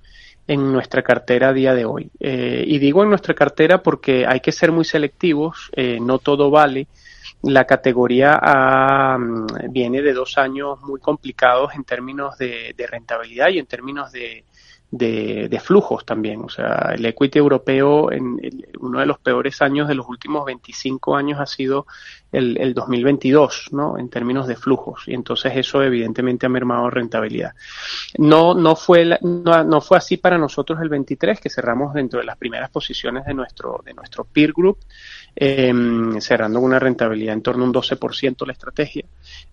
[0.50, 2.10] en nuestra cartera a día de hoy.
[2.20, 6.50] Eh, y digo en nuestra cartera porque hay que ser muy selectivos, eh, no todo
[6.50, 6.88] vale.
[7.44, 13.60] La categoría A mm, viene de dos años muy complicados en términos de rentabilidad y
[13.60, 14.46] en términos de,
[14.92, 16.42] de, flujos también.
[16.42, 18.40] O sea, el equity europeo en
[18.80, 21.86] uno de los peores años de los últimos 25 años ha sido
[22.32, 23.98] el, el 2022, ¿no?
[23.98, 25.04] En términos de flujos.
[25.08, 27.54] Y entonces eso evidentemente ha mermado rentabilidad.
[28.18, 32.26] No, no fue, no, no, fue así para nosotros el 23, que cerramos dentro de
[32.26, 34.80] las primeras posiciones de nuestro, de nuestro peer group
[35.42, 35.74] eh,
[36.20, 39.06] cerrando una rentabilidad en torno a un 12% la estrategia.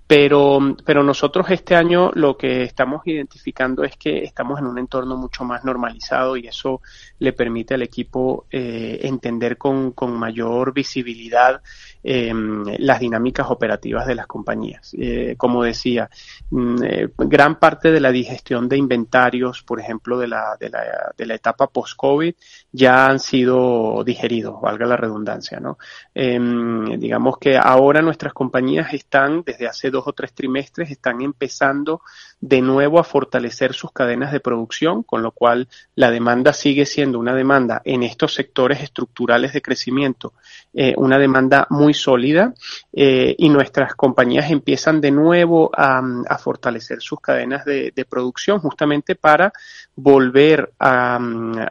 [0.04, 5.16] Pero, pero nosotros este año lo que estamos identificando es que estamos en un entorno
[5.16, 6.80] mucho más normalizado y eso
[7.20, 11.62] le permite al equipo eh, entender con, con mayor visibilidad
[12.08, 12.32] eh,
[12.78, 14.94] las dinámicas operativas de las compañías.
[14.96, 16.08] Eh, como decía,
[16.50, 21.12] mm, eh, gran parte de la digestión de inventarios, por ejemplo, de la, de la,
[21.16, 22.32] de la etapa post-COVID,
[22.70, 25.78] ya han sido digeridos, valga la redundancia, ¿no?
[26.14, 32.02] Em, digamos que ahora nuestras compañías están, desde hace dos o tres trimestres, están empezando
[32.40, 37.18] de nuevo a fortalecer sus cadenas de producción, con lo cual la demanda sigue siendo
[37.18, 40.34] una demanda en estos sectores estructurales de crecimiento,
[40.72, 42.54] eh, una demanda muy sólida
[42.92, 46.02] eh, y nuestras compañías empiezan de nuevo a,
[46.38, 49.52] fortalecer sus cadenas de, producción justamente para
[49.96, 51.18] volver a,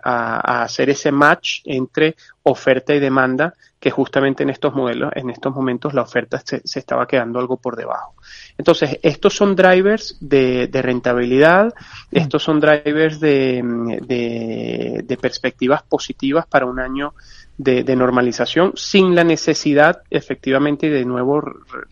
[0.03, 3.53] a hacer ese match entre oferta y demanda
[3.85, 7.75] que justamente en estos modelos, en estos momentos la oferta se, estaba quedando algo por
[7.75, 8.15] debajo.
[8.57, 12.17] Entonces, estos son drivers de, rentabilidad, mm.
[12.17, 13.61] estos son drivers de,
[14.01, 17.13] de, perspectivas positivas para un año
[17.57, 21.41] de, normalización sin la necesidad, efectivamente, y de nuevo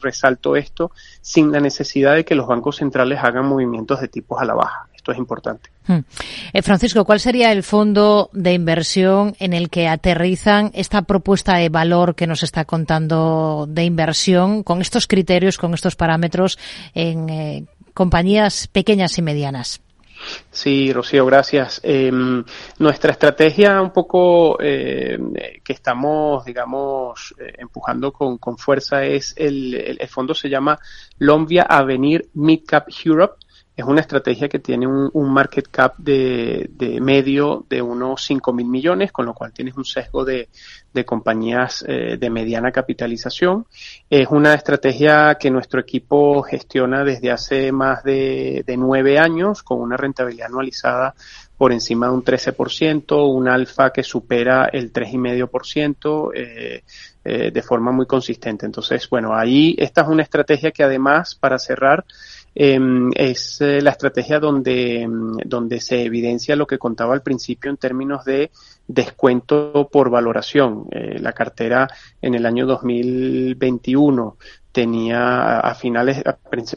[0.02, 0.92] resalto esto,
[1.22, 4.88] sin la necesidad de que los bancos centrales hagan movimientos de tipos a la baja.
[4.94, 5.70] Esto es importante.
[5.86, 6.00] Hmm.
[6.54, 11.70] Eh, Francisco, ¿cuál sería el fondo de inversión en el que aterrizan esta propuesta de
[11.70, 16.58] valor que nos está contando de inversión con estos criterios, con estos parámetros
[16.94, 19.83] en eh, compañías pequeñas y medianas?
[20.52, 21.82] Sí, Rocío, gracias.
[21.84, 22.44] Em,
[22.80, 25.18] nuestra estrategia un poco eh,
[25.64, 30.80] que estamos, digamos, eh, empujando con, con, fuerza es el, el, fondo se llama
[31.18, 33.43] Lombia Avenir Midcap Europe
[33.76, 38.54] es una estrategia que tiene un, un market cap de, de, medio de unos 5
[38.54, 40.50] mil millones, con lo cual tienes un sesgo de,
[40.94, 43.66] de compañías eh, de mediana capitalización.
[44.10, 49.82] Es una estrategia que nuestro equipo gestiona desde hace más de, de nueve años, con
[49.82, 51.16] una rentabilidad anualizada
[51.58, 56.32] por encima de un 13%, un alfa que supera el 3,5%.
[56.36, 56.84] Eh,
[57.26, 58.66] eh, de forma muy consistente.
[58.66, 62.04] Entonces, bueno, ahí esta es una estrategia que además, para cerrar,
[62.56, 62.80] eh,
[63.16, 68.26] es la estrategia donde, em, donde se evidencia lo que contaba al principio en términos
[68.26, 68.52] de
[68.88, 70.86] descuento por valoración.
[70.92, 71.88] Eh, la cartera
[72.22, 74.38] en el año 2021
[74.72, 76.24] tenía a finales,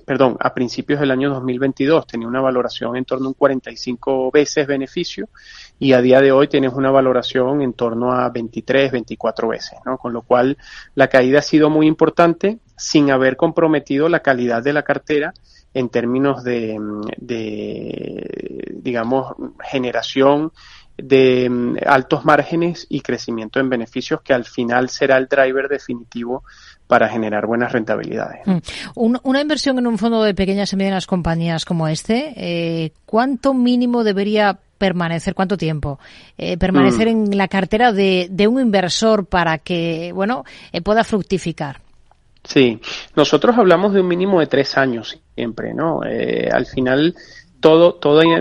[0.05, 4.67] perdón, a principios del año 2022 tenía una valoración en torno a un 45 veces
[4.67, 5.31] beneficio
[5.79, 9.97] y a día de hoy tienes una valoración en torno a 23, 24 veces, ¿no?
[9.97, 10.59] Con lo cual
[10.95, 15.33] la caída ha sido muy importante sin haber comprometido la calidad de la cartera
[15.75, 16.79] en términos de,
[17.19, 20.53] de digamos, generación
[20.97, 26.45] de mm, altos márgenes y crecimiento en beneficios que al final será el driver definitivo
[26.87, 28.47] para generar buenas rentabilidades.
[28.47, 28.59] Mm.
[28.95, 34.05] una inversión en un fondo de pequeñas y medianas compañías como este, eh, ¿cuánto mínimo
[34.05, 35.99] debería permanecer, cuánto tiempo,
[36.39, 37.11] eh, permanecer mm.
[37.11, 41.81] en la cartera de, de, un inversor para que, bueno, eh, pueda fructificar?
[42.47, 42.81] Sí,
[43.17, 46.01] nosotros hablamos de un mínimo de tres años siempre, ¿no?
[46.05, 47.15] Eh, al final,
[47.61, 48.23] todo, todo